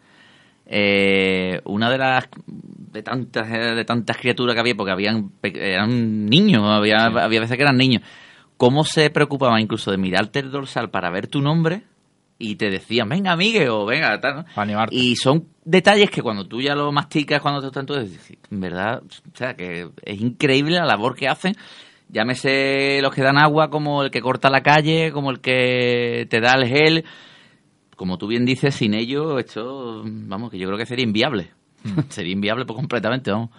[0.64, 6.62] eh, una de las de tantas de tantas criaturas que había porque habían eran niños
[6.64, 8.02] había había veces que eran niños
[8.62, 11.82] cómo se preocupaba incluso de mirarte el dorsal para ver tu nombre
[12.38, 14.46] y te decían, venga, amigue, o venga, tal.
[14.92, 19.02] Y son detalles que cuando tú ya lo masticas, cuando te están dices, en verdad,
[19.02, 21.56] o sea, que es increíble la labor que hacen.
[22.08, 26.40] Llámese los que dan agua, como el que corta la calle, como el que te
[26.40, 27.04] da el gel.
[27.96, 31.50] Como tú bien dices, sin ello, esto, vamos, que yo creo que sería inviable.
[31.82, 32.02] Hmm.
[32.10, 33.50] sería inviable por completamente, vamos.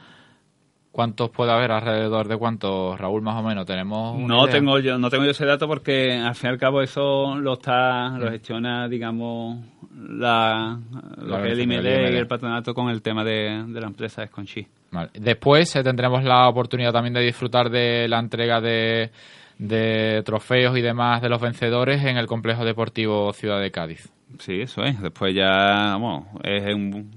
[0.94, 3.66] ¿Cuántos puede haber alrededor de cuántos, Raúl, más o menos?
[3.66, 6.84] ¿Tenemos No tengo yo no tengo yo ese dato porque al fin y al cabo
[6.84, 9.58] eso lo está lo gestiona, digamos,
[9.92, 10.80] la,
[11.18, 14.68] lo que es el IMD y el patronato con el tema de, la empresa Esconchi.
[14.92, 15.10] Vale.
[15.16, 19.10] Después eh, tendremos la oportunidad también de disfrutar de la entrega de,
[19.58, 24.14] de trofeos y demás de los vencedores en el complejo deportivo Ciudad de Cádiz.
[24.38, 25.02] Sí, eso es.
[25.02, 26.64] Después ya, vamos, es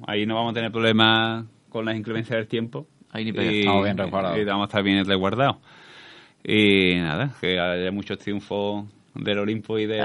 [0.07, 2.87] ahí no vamos a tener problemas con las inclemencias del tiempo
[3.21, 3.97] y, estamos bien
[4.41, 5.57] Y vamos a estar bien resguardados.
[6.45, 10.05] Y nada, que haya muchos triunfos del Olimpo y de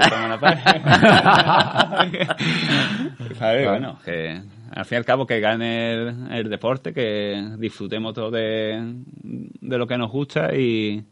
[3.38, 3.68] ¿Sabes?
[3.68, 4.40] Bueno, que
[4.74, 5.92] al fin y al cabo que gane
[6.36, 11.04] el, deporte, que disfrutemos todo de, de lo que nos gusta y,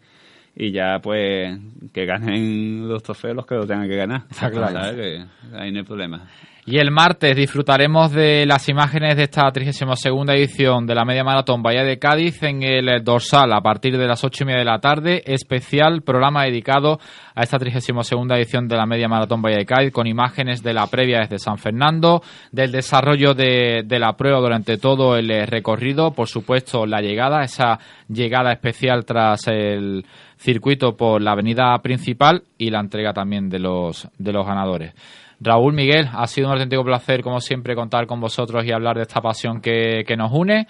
[0.57, 1.59] y ya pues
[1.93, 4.23] que ganen los trofeos los que lo tengan que ganar.
[4.31, 4.97] Está claro.
[4.97, 5.25] Que
[5.55, 6.29] ahí no hay problema.
[6.67, 11.63] Y el martes disfrutaremos de las imágenes de esta 32 edición de la Media Maratón
[11.63, 14.79] Bahía de Cádiz en el dorsal a partir de las ocho y media de la
[14.79, 15.23] tarde.
[15.25, 17.01] Especial programa dedicado
[17.35, 20.87] a esta 32 edición de la Media Maratón Bahía de Cádiz con imágenes de la
[20.87, 26.29] previa desde San Fernando, del desarrollo de, de la prueba durante todo el recorrido, por
[26.29, 30.05] supuesto la llegada, esa llegada especial tras el
[30.37, 34.95] circuito por la avenida principal y la entrega también de los, de los ganadores.
[35.41, 39.03] Raúl Miguel, ha sido un auténtico placer, como siempre, contar con vosotros y hablar de
[39.03, 40.67] esta pasión que, nos une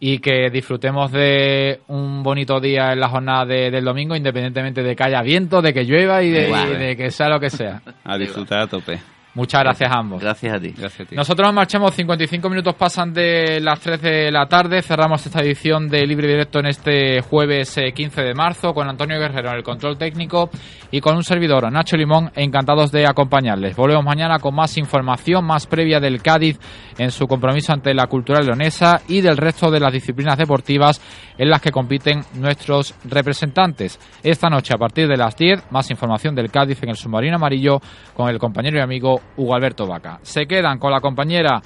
[0.00, 5.04] y que disfrutemos de un bonito día en la jornada del domingo, independientemente de que
[5.04, 7.82] haya viento, de que llueva y de, y de que sea lo que sea.
[8.02, 9.13] A disfrutar a tope.
[9.34, 10.22] Muchas gracias a ambos.
[10.22, 10.72] Gracias a ti.
[11.10, 15.88] Nosotros nos marchamos, 55 minutos pasan de las 3 de la tarde, cerramos esta edición
[15.88, 19.64] de Libre Directo en este jueves 15 eh, de marzo con Antonio Guerrero en el
[19.64, 20.50] control técnico
[20.92, 23.74] y con un servidor, Nacho Limón, encantados de acompañarles.
[23.74, 26.60] Volvemos mañana con más información, más previa del Cádiz
[26.96, 31.00] en su compromiso ante la cultura leonesa y del resto de las disciplinas deportivas
[31.36, 33.98] en las que compiten nuestros representantes.
[34.22, 37.80] Esta noche, a partir de las 10, más información del Cádiz en el submarino amarillo
[38.14, 40.18] con el compañero y amigo Hugo Alberto Vaca.
[40.22, 41.60] Se quedan con la compañera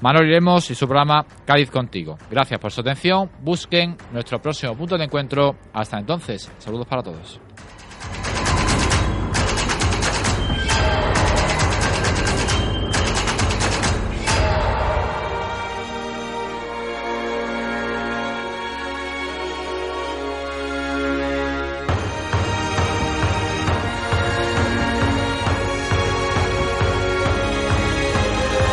[0.00, 2.16] Manuel Iremos y su programa Cádiz Contigo.
[2.30, 3.30] Gracias por su atención.
[3.42, 5.56] Busquen nuestro próximo punto de encuentro.
[5.72, 7.40] Hasta entonces, saludos para todos.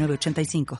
[0.00, 0.66] 906985.